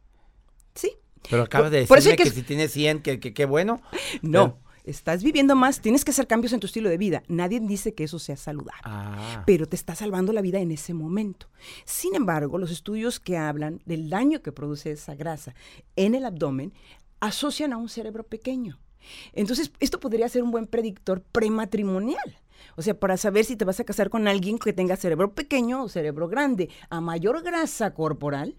¿Sí? 0.74 0.92
Pero 1.28 1.42
acabas 1.42 1.70
de 1.72 1.86
Por 1.86 1.98
eso 1.98 2.08
decirme 2.10 2.24
que, 2.24 2.30
que- 2.30 2.36
si 2.36 2.42
tienes 2.46 2.72
100, 2.72 3.02
que 3.02 3.18
que- 3.20 3.34
qué 3.34 3.44
bueno. 3.44 3.82
No, 4.22 4.60
estás 4.86 5.22
viviendo 5.22 5.54
más, 5.56 5.80
tienes 5.80 6.04
que 6.04 6.12
hacer 6.12 6.26
cambios 6.26 6.52
en 6.52 6.60
tu 6.60 6.66
estilo 6.66 6.88
de 6.88 6.96
vida. 6.96 7.22
Nadie 7.28 7.60
dice 7.60 7.94
que 7.94 8.04
eso 8.04 8.18
sea 8.18 8.36
saludable. 8.36 8.80
Ah, 8.84 9.42
pero 9.44 9.66
te 9.66 9.76
está 9.76 9.94
salvando 9.94 10.32
la 10.32 10.40
vida 10.40 10.60
en 10.60 10.70
ese 10.70 10.94
momento. 10.94 11.48
Sin 11.84 12.14
embargo, 12.14 12.56
los 12.56 12.70
estudios 12.70 13.20
que 13.20 13.36
hablan 13.36 13.82
del 13.84 14.08
daño 14.08 14.42
que 14.42 14.52
produce 14.52 14.92
esa 14.92 15.14
grasa 15.14 15.54
en 15.96 16.14
el 16.14 16.24
abdomen 16.24 16.72
asocian 17.20 17.72
a 17.72 17.76
un 17.76 17.88
cerebro 17.88 18.24
pequeño. 18.24 18.78
Entonces, 19.32 19.72
esto 19.80 20.00
podría 20.00 20.28
ser 20.28 20.42
un 20.42 20.50
buen 20.50 20.66
predictor 20.66 21.20
prematrimonial. 21.20 22.38
O 22.76 22.82
sea, 22.82 22.98
para 22.98 23.16
saber 23.16 23.44
si 23.44 23.56
te 23.56 23.64
vas 23.64 23.80
a 23.80 23.84
casar 23.84 24.10
con 24.10 24.28
alguien 24.28 24.58
que 24.58 24.72
tenga 24.72 24.96
cerebro 24.96 25.34
pequeño 25.34 25.82
o 25.82 25.88
cerebro 25.88 26.28
grande. 26.28 26.70
A 26.90 27.00
mayor 27.00 27.42
grasa 27.42 27.94
corporal, 27.94 28.56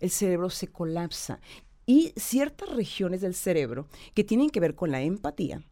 el 0.00 0.10
cerebro 0.10 0.50
se 0.50 0.68
colapsa. 0.68 1.40
Y 1.86 2.12
ciertas 2.16 2.70
regiones 2.70 3.20
del 3.20 3.34
cerebro 3.34 3.88
que 4.14 4.24
tienen 4.24 4.50
que 4.50 4.60
ver 4.60 4.74
con 4.74 4.90
la 4.90 5.02
empatía, 5.02 5.62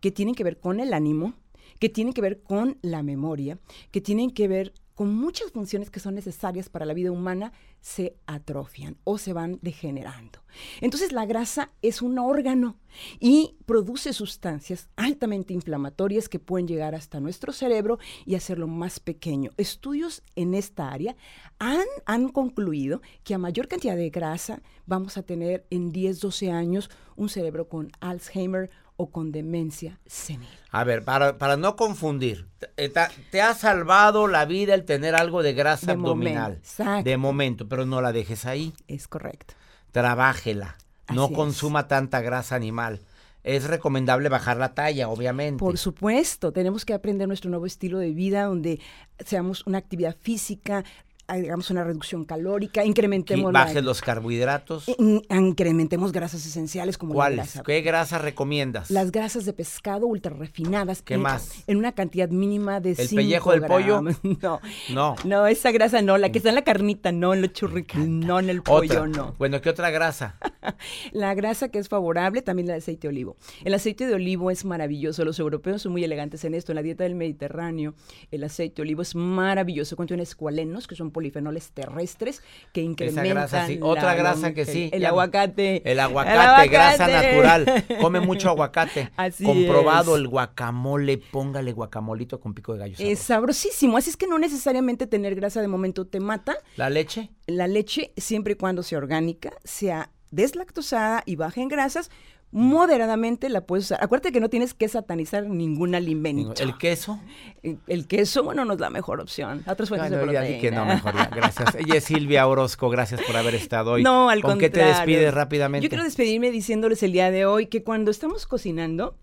que 0.00 0.10
tienen 0.10 0.34
que 0.34 0.44
ver 0.44 0.58
con 0.58 0.80
el 0.80 0.92
ánimo, 0.92 1.34
que 1.78 1.88
tienen 1.88 2.12
que 2.14 2.20
ver 2.20 2.42
con 2.42 2.78
la 2.82 3.02
memoria, 3.02 3.58
que 3.90 4.00
tienen 4.00 4.30
que 4.30 4.48
ver 4.48 4.72
con 5.02 5.16
muchas 5.16 5.50
funciones 5.50 5.90
que 5.90 5.98
son 5.98 6.14
necesarias 6.14 6.68
para 6.68 6.86
la 6.86 6.94
vida 6.94 7.10
humana, 7.10 7.52
se 7.80 8.14
atrofian 8.26 8.98
o 9.02 9.18
se 9.18 9.32
van 9.32 9.58
degenerando. 9.60 10.38
Entonces 10.80 11.10
la 11.10 11.26
grasa 11.26 11.72
es 11.82 12.02
un 12.02 12.20
órgano 12.20 12.76
y 13.18 13.56
produce 13.66 14.12
sustancias 14.12 14.88
altamente 14.94 15.54
inflamatorias 15.54 16.28
que 16.28 16.38
pueden 16.38 16.68
llegar 16.68 16.94
hasta 16.94 17.18
nuestro 17.18 17.52
cerebro 17.52 17.98
y 18.24 18.36
hacerlo 18.36 18.68
más 18.68 19.00
pequeño. 19.00 19.50
Estudios 19.56 20.22
en 20.36 20.54
esta 20.54 20.92
área 20.92 21.16
han, 21.58 21.86
han 22.06 22.28
concluido 22.28 23.02
que 23.24 23.34
a 23.34 23.38
mayor 23.38 23.66
cantidad 23.66 23.96
de 23.96 24.10
grasa 24.10 24.62
vamos 24.86 25.16
a 25.16 25.24
tener 25.24 25.66
en 25.70 25.90
10, 25.90 26.20
12 26.20 26.52
años 26.52 26.90
un 27.16 27.28
cerebro 27.28 27.68
con 27.68 27.90
Alzheimer 27.98 28.70
o 29.02 29.10
con 29.10 29.32
demencia 29.32 29.98
senil. 30.06 30.48
A 30.70 30.84
ver, 30.84 31.04
para, 31.04 31.38
para 31.38 31.56
no 31.56 31.76
confundir, 31.76 32.46
te, 32.58 32.70
eh, 32.76 32.92
te, 33.30 33.42
ha 33.42 33.54
salvado 33.54 34.28
la 34.28 34.44
vida 34.44 34.74
el 34.74 34.84
tener 34.84 35.14
algo 35.14 35.42
de 35.42 35.52
grasa 35.52 35.86
De 35.86 35.92
abdominal. 35.92 36.42
momento, 36.42 36.58
exacto. 36.60 37.04
De 37.04 37.16
momento, 37.16 37.68
pero 37.68 37.84
no 37.84 38.00
la 38.00 38.12
dejes 38.12 38.46
ahí. 38.46 38.72
Es 38.88 39.08
correcto. 39.08 39.54
Trabájela. 39.90 40.76
No 41.12 41.26
es. 41.26 41.32
consuma 41.32 41.88
tanta 41.88 42.20
grasa 42.20 42.54
animal. 42.54 43.00
Es 43.42 43.64
recomendable 43.64 44.28
bajar 44.28 44.56
la 44.56 44.72
talla, 44.72 45.08
obviamente. 45.08 45.58
Por 45.58 45.76
supuesto, 45.76 46.52
tenemos 46.52 46.84
que 46.84 46.94
aprender 46.94 47.26
nuestro 47.26 47.50
nuevo 47.50 47.66
estilo 47.66 47.98
de 47.98 48.12
vida 48.12 48.44
donde 48.44 48.80
seamos 49.18 49.66
una 49.66 49.78
actividad 49.78 50.16
física, 50.20 50.84
hagamos 51.32 51.70
una 51.70 51.84
reducción 51.84 52.24
calórica, 52.24 52.84
incrementemos, 52.84 53.52
la- 53.52 53.60
Baje 53.64 53.82
los 53.82 54.00
carbohidratos. 54.00 54.88
in- 54.98 55.22
incrementemos 55.30 56.12
grasas 56.12 56.44
esenciales 56.46 56.98
como 56.98 57.12
la 57.12 57.16
¿Cuáles? 57.16 57.36
grasa. 57.38 57.62
¿Qué 57.62 57.80
grasa 57.80 58.18
recomiendas? 58.18 58.90
Las 58.90 59.10
grasas 59.12 59.44
de 59.44 59.52
pescado 59.52 60.06
ultra 60.06 60.32
refinadas. 60.34 61.02
¿Qué 61.02 61.14
en, 61.14 61.20
más? 61.22 61.64
En 61.66 61.76
una 61.78 61.92
cantidad 61.92 62.28
mínima 62.28 62.80
de 62.80 62.92
¿El 62.92 63.08
pellejo 63.08 63.52
del 63.52 63.62
pollo? 63.62 64.02
No, 64.42 64.60
No. 64.92 65.16
no, 65.24 65.46
esa 65.46 65.70
grasa 65.72 66.02
no, 66.02 66.18
la 66.18 66.30
que 66.32 66.38
está 66.38 66.50
en 66.50 66.54
la 66.56 66.62
carnita, 66.62 67.12
no 67.12 67.34
en 67.34 67.42
los 67.42 67.52
churritos, 67.52 67.98
no 68.06 68.38
en 68.40 68.50
el 68.50 68.62
pollo, 68.62 69.02
Otra. 69.02 69.06
no. 69.06 69.34
Bueno, 69.38 69.60
¿qué 69.60 69.70
otra 69.70 69.90
grasa? 69.90 70.38
La 71.12 71.34
grasa 71.34 71.68
que 71.68 71.78
es 71.78 71.88
favorable, 71.88 72.40
también 72.42 72.68
el 72.70 72.76
aceite 72.76 73.02
de 73.02 73.08
olivo. 73.08 73.36
El 73.64 73.74
aceite 73.74 74.06
de 74.06 74.14
olivo 74.14 74.50
es 74.50 74.64
maravilloso. 74.64 75.24
Los 75.24 75.38
europeos 75.38 75.82
son 75.82 75.92
muy 75.92 76.04
elegantes 76.04 76.44
en 76.44 76.54
esto. 76.54 76.72
En 76.72 76.76
la 76.76 76.82
dieta 76.82 77.04
del 77.04 77.14
Mediterráneo, 77.14 77.94
el 78.30 78.44
aceite 78.44 78.76
de 78.76 78.82
olivo 78.82 79.02
es 79.02 79.14
maravilloso. 79.14 79.96
Contiene 79.96 80.22
escualenos, 80.22 80.86
que 80.86 80.94
son 80.94 81.10
polifenoles 81.22 81.70
terrestres, 81.70 82.42
que 82.72 82.80
incrementan. 82.82 83.28
grasa, 83.28 83.66
sí. 83.68 83.78
la 83.78 83.86
Otra 83.86 84.14
grasa 84.14 84.52
que 84.52 84.64
sí, 84.64 84.90
El 84.92 85.06
aguacate. 85.06 85.88
El 85.90 86.00
aguacate, 86.00 86.68
grasa 86.68 87.06
natural. 87.06 87.84
Come 88.00 88.20
mucho 88.20 88.48
aguacate. 88.50 89.10
Así 89.16 89.44
Comprobado 89.44 90.16
es. 90.16 90.22
el 90.22 90.28
guacamole, 90.28 91.18
póngale 91.18 91.72
guacamolito 91.72 92.40
con 92.40 92.54
pico 92.54 92.72
de 92.72 92.80
gallo. 92.80 92.96
Es 92.98 93.20
sabrosísimo. 93.20 93.96
Así 93.96 94.10
es 94.10 94.16
que 94.16 94.26
no 94.26 94.38
necesariamente 94.38 95.06
tener 95.06 95.36
grasa 95.36 95.60
de 95.60 95.68
momento 95.68 96.06
te 96.06 96.18
mata. 96.18 96.56
¿La 96.76 96.90
leche? 96.90 97.30
La 97.46 97.68
leche, 97.68 98.12
siempre 98.16 98.54
y 98.54 98.56
cuando 98.56 98.82
sea 98.82 98.98
orgánica, 98.98 99.52
sea 99.62 100.10
deslactosada 100.32 101.22
y 101.24 101.36
baja 101.36 101.60
en 101.60 101.68
grasas, 101.68 102.10
moderadamente 102.52 103.48
la 103.48 103.62
puedes 103.62 103.86
usar. 103.86 103.98
Acuérdate 104.04 104.30
que 104.30 104.38
no 104.40 104.48
tienes 104.50 104.74
que 104.74 104.86
satanizar 104.88 105.44
ningún 105.48 105.94
alimento. 105.94 106.62
¿El 106.62 106.76
queso? 106.78 107.18
El- 107.62 107.78
El 107.86 108.06
queso, 108.06 108.44
bueno, 108.44 108.64
no 108.64 108.74
es 108.74 108.80
la 108.80 108.90
mejor 108.90 109.20
opción. 109.20 109.64
Otras 109.66 109.88
fuentes 109.88 110.10
de 110.10 110.16
ya 110.18 110.22
proteína. 110.22 110.60
que 110.60 110.70
no, 110.70 110.84
mejor 110.84 111.14
ya. 111.14 111.26
Gracias. 111.26 111.74
Ella 111.78 111.96
es 111.96 112.04
Silvia 112.04 112.46
Orozco. 112.46 112.88
Gracias 112.90 113.20
por 113.22 113.36
haber 113.36 113.54
estado 113.54 113.92
hoy. 113.92 114.02
No, 114.02 114.28
al 114.30 114.42
¿Con 114.42 114.58
qué 114.58 114.70
te 114.70 114.84
despides 114.84 115.32
rápidamente? 115.34 115.84
Yo 115.84 115.88
quiero 115.88 116.04
despedirme 116.04 116.50
diciéndoles 116.50 117.02
el 117.02 117.12
día 117.12 117.30
de 117.30 117.46
hoy 117.46 117.66
que 117.66 117.82
cuando 117.82 118.10
estamos 118.10 118.46
cocinando, 118.46 119.16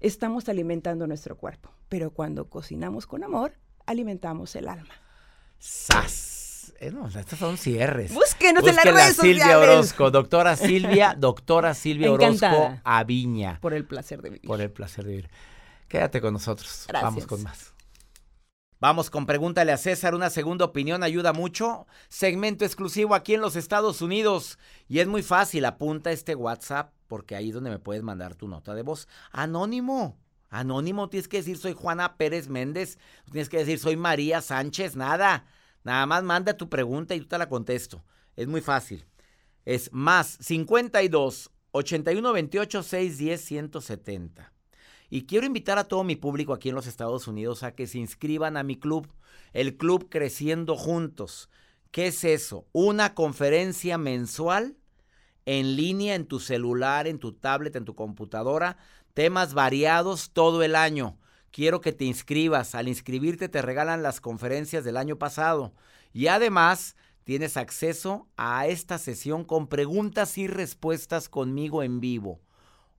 estamos 0.00 0.48
alimentando 0.48 1.06
nuestro 1.06 1.36
cuerpo. 1.36 1.70
Pero 1.88 2.10
cuando 2.12 2.48
cocinamos 2.48 3.06
con 3.06 3.24
amor, 3.24 3.54
alimentamos 3.86 4.54
el 4.56 4.68
alma. 4.68 4.94
¡Sas! 5.58 6.35
Eh, 6.78 6.90
no, 6.90 7.08
estos 7.08 7.38
son 7.38 7.56
cierres. 7.56 8.12
Búsquenos 8.12 8.66
en 8.66 8.76
las 8.76 8.84
redes 8.84 9.16
Silvia 9.16 9.44
sociales. 9.44 9.68
Orozco, 9.68 10.10
doctora 10.10 10.56
Silvia, 10.56 11.14
doctora 11.18 11.74
Silvia 11.74 12.12
Orozco. 12.12 12.78
Aviña. 12.84 13.58
Por 13.60 13.72
el 13.72 13.84
placer 13.84 14.20
de 14.20 14.30
vivir. 14.30 14.46
Por 14.46 14.60
el 14.60 14.70
placer 14.70 15.04
de 15.04 15.10
vivir. 15.10 15.30
Quédate 15.88 16.20
con 16.20 16.32
nosotros. 16.32 16.84
Gracias. 16.88 17.02
Vamos 17.02 17.26
con 17.26 17.42
más. 17.42 17.72
Vamos 18.78 19.08
con 19.08 19.24
Pregúntale 19.24 19.72
a 19.72 19.78
César. 19.78 20.14
Una 20.14 20.28
segunda 20.28 20.66
opinión 20.66 21.02
ayuda 21.02 21.32
mucho. 21.32 21.86
Segmento 22.08 22.64
exclusivo 22.64 23.14
aquí 23.14 23.34
en 23.34 23.40
los 23.40 23.56
Estados 23.56 24.02
Unidos. 24.02 24.58
Y 24.86 24.98
es 24.98 25.06
muy 25.06 25.22
fácil. 25.22 25.64
Apunta 25.64 26.10
este 26.10 26.34
WhatsApp 26.34 26.92
porque 27.06 27.36
ahí 27.36 27.48
es 27.48 27.54
donde 27.54 27.70
me 27.70 27.78
puedes 27.78 28.02
mandar 28.02 28.34
tu 28.34 28.48
nota 28.48 28.74
de 28.74 28.82
voz. 28.82 29.08
Anónimo. 29.32 30.18
Anónimo. 30.50 31.08
Tienes 31.08 31.28
que 31.28 31.38
decir 31.38 31.56
soy 31.56 31.72
Juana 31.72 32.18
Pérez 32.18 32.48
Méndez. 32.48 32.98
Tienes 33.30 33.48
que 33.48 33.58
decir 33.58 33.78
soy 33.78 33.96
María 33.96 34.42
Sánchez. 34.42 34.94
Nada. 34.94 35.46
Nada 35.86 36.04
más 36.04 36.24
manda 36.24 36.56
tu 36.56 36.68
pregunta 36.68 37.14
y 37.14 37.20
yo 37.20 37.28
te 37.28 37.38
la 37.38 37.48
contesto. 37.48 38.02
Es 38.34 38.48
muy 38.48 38.60
fácil. 38.60 39.06
Es 39.64 39.92
más 39.92 40.36
52 40.40 41.52
81 41.70 42.32
28 42.32 42.82
610 42.82 43.40
170. 43.40 44.52
Y 45.10 45.26
quiero 45.26 45.46
invitar 45.46 45.78
a 45.78 45.84
todo 45.84 46.02
mi 46.02 46.16
público 46.16 46.52
aquí 46.52 46.70
en 46.70 46.74
los 46.74 46.88
Estados 46.88 47.28
Unidos 47.28 47.62
a 47.62 47.76
que 47.76 47.86
se 47.86 47.98
inscriban 47.98 48.56
a 48.56 48.64
mi 48.64 48.74
club, 48.74 49.06
el 49.52 49.76
Club 49.76 50.08
Creciendo 50.10 50.74
Juntos. 50.74 51.50
¿Qué 51.92 52.08
es 52.08 52.24
eso? 52.24 52.66
Una 52.72 53.14
conferencia 53.14 53.96
mensual 53.96 54.76
en 55.44 55.76
línea 55.76 56.16
en 56.16 56.26
tu 56.26 56.40
celular, 56.40 57.06
en 57.06 57.20
tu 57.20 57.30
tablet, 57.30 57.76
en 57.76 57.84
tu 57.84 57.94
computadora, 57.94 58.76
temas 59.14 59.54
variados 59.54 60.30
todo 60.32 60.64
el 60.64 60.74
año. 60.74 61.16
Quiero 61.50 61.80
que 61.80 61.92
te 61.92 62.04
inscribas. 62.04 62.74
Al 62.74 62.88
inscribirte 62.88 63.48
te 63.48 63.62
regalan 63.62 64.02
las 64.02 64.20
conferencias 64.20 64.84
del 64.84 64.96
año 64.96 65.16
pasado. 65.16 65.72
Y 66.12 66.28
además 66.28 66.96
tienes 67.24 67.56
acceso 67.56 68.28
a 68.36 68.66
esta 68.66 68.98
sesión 68.98 69.44
con 69.44 69.66
preguntas 69.66 70.38
y 70.38 70.46
respuestas 70.46 71.28
conmigo 71.28 71.82
en 71.82 72.00
vivo. 72.00 72.40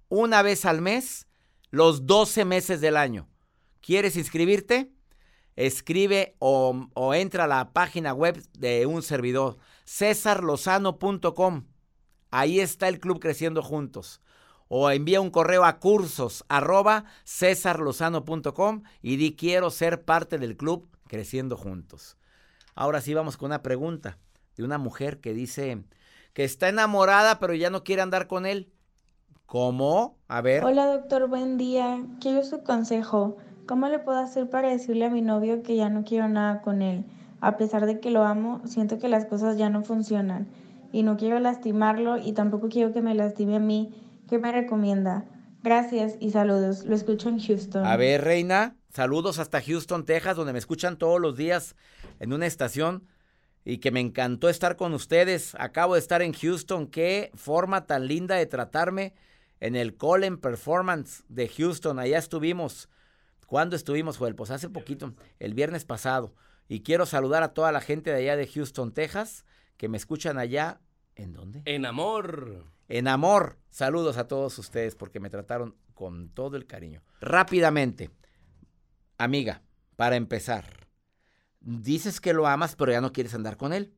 Una 0.09 0.41
vez 0.41 0.65
al 0.65 0.81
mes, 0.81 1.27
los 1.69 2.05
12 2.05 2.45
meses 2.45 2.81
del 2.81 2.97
año. 2.97 3.27
¿Quieres 3.81 4.15
inscribirte? 4.17 4.91
Escribe 5.55 6.35
o, 6.39 6.87
entra 7.15 7.45
a 7.45 7.47
la 7.47 7.73
página 7.73 8.13
web 8.13 8.41
de 8.53 8.85
un 8.85 9.01
servidor, 9.01 9.57
cesarlozano.com. 9.85 11.65
Ahí 12.29 12.59
está 12.59 12.87
el 12.89 12.99
club 12.99 13.19
creciendo 13.19 13.63
juntos. 13.63 14.21
O 14.67 14.89
envía 14.89 15.21
un 15.21 15.29
correo 15.29 15.63
a 15.63 15.79
cursos 15.79 16.43
arroba 16.49 17.05
y 19.01 19.15
di 19.15 19.35
quiero 19.35 19.69
ser 19.69 20.03
parte 20.03 20.37
del 20.37 20.57
club 20.57 20.87
creciendo 21.07 21.55
juntos. 21.57 22.17
Ahora 22.75 23.01
sí 23.01 23.13
vamos 23.13 23.37
con 23.37 23.47
una 23.47 23.63
pregunta 23.63 24.17
de 24.55 24.63
una 24.63 24.77
mujer 24.77 25.19
que 25.19 25.33
dice 25.33 25.83
que 26.33 26.43
está 26.43 26.69
enamorada 26.69 27.39
pero 27.39 27.53
ya 27.53 27.69
no 27.69 27.83
quiere 27.83 28.01
andar 28.01 28.27
con 28.27 28.45
él. 28.45 28.71
¿Cómo? 29.45 30.17
A 30.27 30.41
ver. 30.41 30.63
Hola 30.65 30.85
doctor, 30.87 31.29
buen 31.29 31.57
día. 31.57 32.03
Quiero 32.19 32.43
su 32.43 32.63
consejo. 32.63 33.37
¿Cómo 33.65 33.87
le 33.87 33.99
puedo 33.99 34.19
hacer 34.19 34.49
para 34.49 34.69
decirle 34.69 35.05
a 35.05 35.09
mi 35.09 35.21
novio 35.21 35.63
que 35.63 35.75
ya 35.75 35.89
no 35.89 36.03
quiero 36.03 36.27
nada 36.27 36.61
con 36.61 36.81
él? 36.81 37.05
A 37.39 37.55
pesar 37.57 37.85
de 37.85 37.99
que 37.99 38.11
lo 38.11 38.23
amo, 38.23 38.61
siento 38.65 38.97
que 38.97 39.07
las 39.07 39.25
cosas 39.25 39.57
ya 39.57 39.69
no 39.69 39.83
funcionan 39.83 40.47
y 40.91 41.03
no 41.03 41.17
quiero 41.17 41.39
lastimarlo 41.39 42.17
y 42.17 42.33
tampoco 42.33 42.69
quiero 42.69 42.93
que 42.93 43.01
me 43.01 43.13
lastime 43.13 43.57
a 43.57 43.59
mí. 43.59 43.93
¿Qué 44.27 44.37
me 44.39 44.51
recomienda? 44.51 45.25
Gracias 45.63 46.15
y 46.19 46.31
saludos. 46.31 46.85
Lo 46.85 46.95
escucho 46.95 47.29
en 47.29 47.39
Houston. 47.39 47.85
A 47.85 47.95
ver, 47.97 48.23
reina, 48.23 48.75
saludos 48.89 49.39
hasta 49.39 49.61
Houston, 49.61 50.05
Texas, 50.05 50.35
donde 50.35 50.53
me 50.53 50.59
escuchan 50.59 50.97
todos 50.97 51.19
los 51.19 51.37
días 51.37 51.75
en 52.19 52.33
una 52.33 52.45
estación 52.45 53.07
y 53.63 53.79
que 53.79 53.91
me 53.91 53.99
encantó 53.99 54.49
estar 54.49 54.75
con 54.75 54.93
ustedes. 54.93 55.55
Acabo 55.59 55.93
de 55.93 55.99
estar 55.99 56.21
en 56.21 56.33
Houston. 56.33 56.87
Qué 56.87 57.31
forma 57.35 57.85
tan 57.85 58.07
linda 58.07 58.35
de 58.35 58.45
tratarme 58.45 59.13
en 59.59 59.75
el 59.75 59.95
Colin 59.95 60.37
Performance 60.37 61.23
de 61.29 61.47
Houston. 61.47 61.99
Allá 61.99 62.17
estuvimos. 62.17 62.89
¿Cuándo 63.45 63.75
estuvimos, 63.75 64.17
Joel? 64.17 64.35
Pues 64.35 64.51
hace 64.51 64.69
poquito, 64.69 65.13
el 65.39 65.53
viernes 65.53 65.85
pasado. 65.85 66.33
Y 66.67 66.81
quiero 66.81 67.05
saludar 67.05 67.43
a 67.43 67.53
toda 67.53 67.71
la 67.71 67.81
gente 67.81 68.09
de 68.09 68.17
allá 68.17 68.35
de 68.35 68.47
Houston, 68.47 68.91
Texas, 68.91 69.45
que 69.77 69.87
me 69.87 69.97
escuchan 69.97 70.37
allá. 70.37 70.81
¿En 71.15 71.33
dónde? 71.33 71.61
En 71.65 71.85
amor. 71.85 72.65
En 72.87 73.07
amor. 73.07 73.57
Saludos 73.69 74.17
a 74.17 74.27
todos 74.27 74.57
ustedes 74.59 74.95
porque 74.95 75.19
me 75.19 75.29
trataron 75.29 75.75
con 75.93 76.29
todo 76.29 76.57
el 76.57 76.65
cariño. 76.65 77.03
Rápidamente, 77.19 78.11
amiga, 79.17 79.61
para 79.95 80.15
empezar, 80.15 80.87
dices 81.59 82.21
que 82.21 82.33
lo 82.33 82.47
amas 82.47 82.75
pero 82.75 82.91
ya 82.91 83.01
no 83.01 83.11
quieres 83.11 83.33
andar 83.33 83.57
con 83.57 83.73
él. 83.73 83.93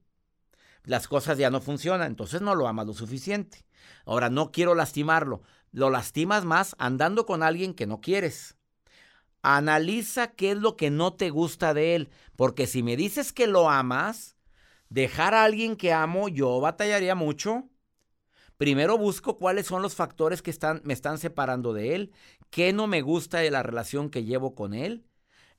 Las 0.84 1.08
cosas 1.08 1.38
ya 1.38 1.50
no 1.50 1.62
funcionan, 1.62 2.08
entonces 2.08 2.42
no 2.42 2.56
lo 2.56 2.68
amas 2.68 2.88
lo 2.88 2.94
suficiente. 2.94 3.66
Ahora, 4.06 4.30
no 4.30 4.52
quiero 4.52 4.76
lastimarlo. 4.76 5.44
Lo 5.72 5.90
lastimas 5.90 6.46
más 6.46 6.76
andando 6.80 7.26
con 7.26 7.44
alguien 7.44 7.74
que 7.74 7.86
no 7.86 8.02
quieres. 8.02 8.58
Analiza 9.42 10.32
qué 10.32 10.52
es 10.52 10.58
lo 10.58 10.76
que 10.76 10.90
no 10.90 11.14
te 11.14 11.30
gusta 11.30 11.74
de 11.74 11.96
él, 11.96 12.10
porque 12.36 12.66
si 12.66 12.82
me 12.82 12.98
dices 12.98 13.34
que 13.34 13.46
lo 13.46 13.70
amas, 13.70 14.36
dejar 14.90 15.34
a 15.34 15.44
alguien 15.44 15.76
que 15.76 15.94
amo, 15.94 16.28
yo 16.28 16.60
batallaría 16.60 17.16
mucho. 17.16 17.70
Primero 18.60 18.98
busco 18.98 19.38
cuáles 19.38 19.68
son 19.68 19.82
los 19.82 19.96
factores 19.96 20.42
que 20.42 20.54
me 20.84 20.92
están 20.92 21.18
separando 21.18 21.72
de 21.72 21.96
él, 21.96 22.12
qué 22.50 22.74
no 22.74 22.88
me 22.88 23.02
gusta 23.02 23.38
de 23.38 23.52
la 23.52 23.64
relación 23.64 24.10
que 24.10 24.26
llevo 24.26 24.54
con 24.54 24.74
él. 24.74 25.06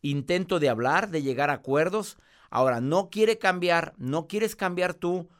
Intento 0.03 0.61
de 0.61 0.69
hablar, 0.69 1.09
de 1.09 1.23
llegar 1.23 1.49
a 1.49 1.55
acuerdos. 1.55 2.19
Ahora, 2.51 2.83
no 2.83 3.09
quiere 3.09 3.39
cambiar, 3.39 3.95
no 3.97 4.27
quieres 4.29 4.55
cambiar 4.55 4.93
tú. 4.93 5.31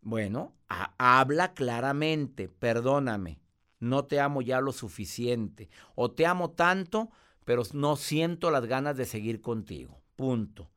Bueno, 0.00 0.54
habla 0.66 1.52
claramente, 1.52 2.48
perdóname, 2.48 3.38
no 3.80 4.06
te 4.06 4.18
amo 4.18 4.40
ya 4.40 4.62
lo 4.62 4.72
suficiente, 4.72 5.68
o 5.94 6.10
te 6.10 6.24
amo 6.24 6.52
tanto, 6.52 7.10
pero 7.44 7.64
no 7.74 7.96
siento 7.96 8.50
las 8.50 8.64
ganas 8.64 8.96
de 8.96 9.04
seguir 9.04 9.42
contigo. 9.42 10.00
Punto. 10.16 10.70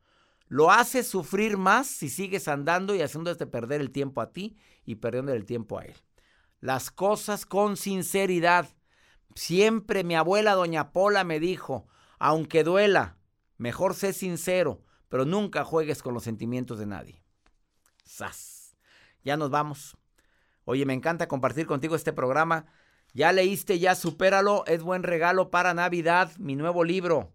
Lo 0.48 0.70
haces 0.70 1.08
sufrir 1.08 1.56
más 1.56 1.86
si 1.86 2.10
sigues 2.10 2.48
andando 2.48 2.94
y 2.94 3.00
haciéndote 3.00 3.46
perder 3.46 3.80
el 3.80 3.92
tiempo 3.92 4.20
a 4.20 4.30
ti 4.30 4.58
y 4.84 4.96
perdiendo 4.96 5.32
el 5.32 5.46
tiempo 5.46 5.78
a 5.78 5.84
él 5.84 5.94
las 6.60 6.90
cosas 6.90 7.46
con 7.46 7.76
sinceridad. 7.76 8.68
Siempre 9.34 10.04
mi 10.04 10.16
abuela 10.16 10.54
doña 10.54 10.92
Pola 10.92 11.24
me 11.24 11.40
dijo, 11.40 11.86
aunque 12.18 12.64
duela, 12.64 13.16
mejor 13.56 13.94
sé 13.94 14.12
sincero, 14.12 14.82
pero 15.08 15.24
nunca 15.24 15.64
juegues 15.64 16.02
con 16.02 16.14
los 16.14 16.24
sentimientos 16.24 16.78
de 16.78 16.86
nadie. 16.86 17.22
¡Sas! 18.04 18.76
Ya 19.22 19.36
nos 19.36 19.50
vamos. 19.50 19.96
Oye, 20.64 20.84
me 20.84 20.94
encanta 20.94 21.28
compartir 21.28 21.66
contigo 21.66 21.94
este 21.94 22.12
programa. 22.12 22.66
Ya 23.14 23.32
leíste, 23.32 23.78
ya 23.78 23.94
supéralo, 23.94 24.64
es 24.66 24.82
buen 24.82 25.02
regalo 25.02 25.50
para 25.50 25.74
Navidad, 25.74 26.36
mi 26.38 26.56
nuevo 26.56 26.84
libro. 26.84 27.32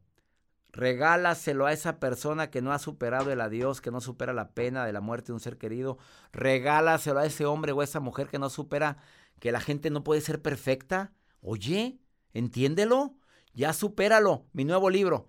Regálaselo 0.74 1.68
a 1.68 1.72
esa 1.72 2.00
persona 2.00 2.50
que 2.50 2.64
no 2.64 2.74
ha 2.74 2.80
superado 2.80 3.32
el 3.32 3.42
adiós, 3.42 3.80
que 3.80 3.92
no 3.92 4.02
supera 4.02 4.34
la 4.34 4.54
pena 4.54 4.86
de 4.86 4.92
la 4.92 5.02
muerte 5.02 5.28
de 5.28 5.34
un 5.34 5.40
ser 5.40 5.60
querido. 5.60 6.00
Regálaselo 6.32 7.20
a 7.20 7.28
ese 7.28 7.46
hombre 7.46 7.72
o 7.72 7.84
esa 7.84 8.00
mujer 8.00 8.28
que 8.28 8.40
no 8.40 8.50
supera 8.50 8.98
que 9.40 9.52
la 9.52 9.60
gente 9.60 9.92
no 9.92 10.04
puede 10.04 10.22
ser 10.22 10.42
perfecta. 10.42 11.14
Oye, 11.42 12.00
entiéndelo. 12.34 13.16
Ya 13.54 13.72
supéralo. 13.72 14.48
Mi 14.52 14.66
nuevo 14.66 14.90
libro 14.90 15.28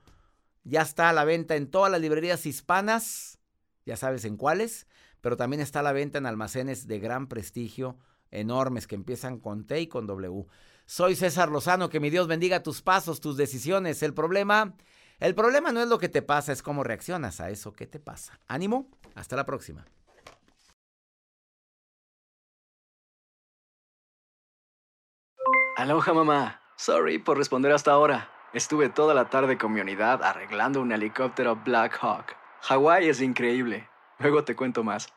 ya 0.63 0.81
está 0.81 1.11
a 1.11 1.13
la 1.13 1.27
venta 1.27 1.57
en 1.57 1.71
todas 1.71 1.93
las 1.93 2.01
librerías 2.01 2.47
hispanas. 2.47 3.39
Ya 3.85 3.99
sabes 3.99 4.25
en 4.25 4.39
cuáles. 4.39 4.87
Pero 5.21 5.37
también 5.37 5.61
está 5.61 5.81
a 5.81 5.83
la 5.83 5.93
venta 5.93 6.17
en 6.17 6.25
almacenes 6.25 6.87
de 6.87 6.99
gran 7.01 7.29
prestigio, 7.29 7.99
enormes, 8.31 8.87
que 8.87 8.95
empiezan 8.95 9.41
con 9.41 9.67
T 9.67 9.79
y 9.79 9.89
con 9.89 10.07
W. 10.07 10.47
Soy 10.87 11.17
César 11.17 11.51
Lozano. 11.51 11.91
Que 11.91 12.01
mi 12.01 12.09
Dios 12.09 12.29
bendiga 12.29 12.63
tus 12.63 12.81
pasos, 12.81 13.21
tus 13.21 13.37
decisiones. 13.37 14.03
El 14.03 14.15
problema 14.15 14.75
el 15.25 15.35
problema 15.35 15.73
no 15.73 15.81
es 15.81 15.89
lo 15.89 15.99
que 15.99 16.11
te 16.11 16.21
pasa, 16.21 16.53
es 16.53 16.63
cómo 16.63 16.85
reaccionas 16.85 17.41
a 17.41 17.49
eso 17.49 17.73
que 17.73 17.87
te 17.87 17.99
pasa. 17.99 18.39
Ánimo, 18.47 18.91
hasta 19.15 19.37
la 19.37 19.47
próxima. 19.47 19.87
Aloha 25.79 26.13
mamá, 26.13 26.61
sorry 26.77 27.19
por 27.19 27.39
responder 27.39 27.73
hasta 27.73 27.91
ahora. 27.91 28.31
Estuve 28.53 28.91
toda 28.91 29.15
la 29.15 29.31
tarde 29.31 29.57
con 29.57 29.73
mi 29.73 29.81
unidad 29.81 30.23
arreglando 30.23 30.83
un 30.83 30.93
helicóptero 30.93 31.57
Black 31.65 31.99
Hawk. 32.03 32.37
Hawái 32.61 33.09
es 33.09 33.23
increíble. 33.23 33.89
Luego 34.19 34.45
te 34.45 34.55
cuento 34.55 34.85
más. 34.85 35.09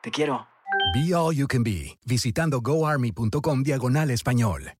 Te 0.00 0.10
quiero. 0.10 0.48
Be 0.94 1.14
All 1.14 1.36
You 1.36 1.46
Can 1.46 1.62
Be, 1.62 1.98
visitando 2.06 2.60
goarmy.com 2.62 3.62
diagonal 3.62 4.10
español. 4.10 4.79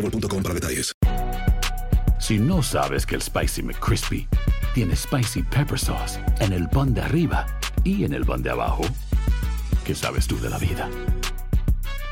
para 0.00 0.54
detalles. 0.54 0.92
Si 2.18 2.38
no 2.38 2.62
sabes 2.62 3.06
que 3.06 3.16
el 3.16 3.22
Spicy 3.22 3.62
McCrispy 3.62 4.28
tiene 4.74 4.94
Spicy 4.94 5.42
Pepper 5.42 5.78
Sauce 5.78 6.20
en 6.40 6.52
el 6.52 6.68
pan 6.68 6.94
de 6.94 7.00
arriba 7.00 7.46
y 7.82 8.04
en 8.04 8.12
el 8.12 8.24
pan 8.24 8.42
de 8.42 8.50
abajo, 8.50 8.82
¿qué 9.84 9.94
sabes 9.94 10.26
tú 10.26 10.38
de 10.40 10.50
la 10.50 10.58
vida? 10.58 10.88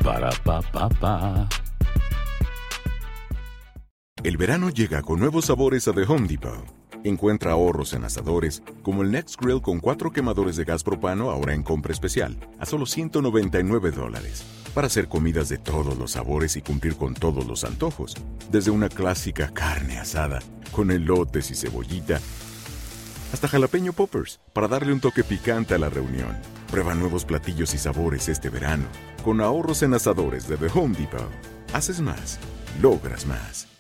Para, 0.03 0.31
pa, 0.45 0.63
pa, 0.63 0.89
pa. 0.89 1.49
El 4.25 4.37
verano 4.37 4.71
llega 4.71 5.03
con 5.03 5.21
nuevos 5.21 5.47
sabores 5.47 5.87
a 5.89 5.93
The 5.93 6.03
Home 6.03 6.27
Depot. 6.27 6.65
Encuentra 7.05 7.53
ahorros 7.53 7.93
en 7.93 8.05
asadores, 8.05 8.63
como 8.83 9.03
el 9.03 9.13
Next 9.13 9.41
Grill 9.41 9.63
con 9.63 9.79
cuatro 9.79 10.11
quemadores 10.11 10.57
de 10.57 10.65
gas 10.65 10.83
propano 10.83 11.31
ahora 11.31 11.55
en 11.55 11.63
compra 11.63 11.93
especial, 11.93 12.37
a 12.59 12.67
solo 12.67 12.87
199 12.87 13.93
dólares 13.93 14.45
para 14.75 14.87
hacer 14.87 15.09
comidas 15.09 15.49
de 15.49 15.59
todos 15.59 15.97
los 15.99 16.13
sabores 16.13 16.57
y 16.57 16.63
cumplir 16.63 16.97
con 16.97 17.15
todos 17.15 17.47
los 17.47 17.65
antojos, 17.65 18.15
desde 18.51 18.71
una 18.71 18.89
clásica 18.89 19.49
carne 19.53 19.99
asada 19.99 20.41
con 20.73 20.91
elotes 20.91 21.51
y 21.51 21.55
cebollita, 21.55 22.21
hasta 23.33 23.49
jalapeño 23.49 23.93
poppers 23.93 24.41
para 24.53 24.69
darle 24.69 24.93
un 24.93 25.01
toque 25.01 25.25
picante 25.25 25.75
a 25.75 25.79
la 25.79 25.91
reunión. 25.91 26.37
Prueba 26.71 26.95
nuevos 26.95 27.25
platillos 27.25 27.75
y 27.75 27.79
sabores 27.79 28.29
este 28.29 28.51
verano 28.51 28.87
con 29.25 29.41
ahorros 29.41 29.83
en 29.83 29.95
asadores 29.95 30.49
de 30.49 30.57
The 30.57 30.69
Home 30.75 30.97
Depot. 30.97 31.31
Haces 31.73 32.01
más, 32.01 32.39
logras 32.81 33.27
más. 33.27 33.78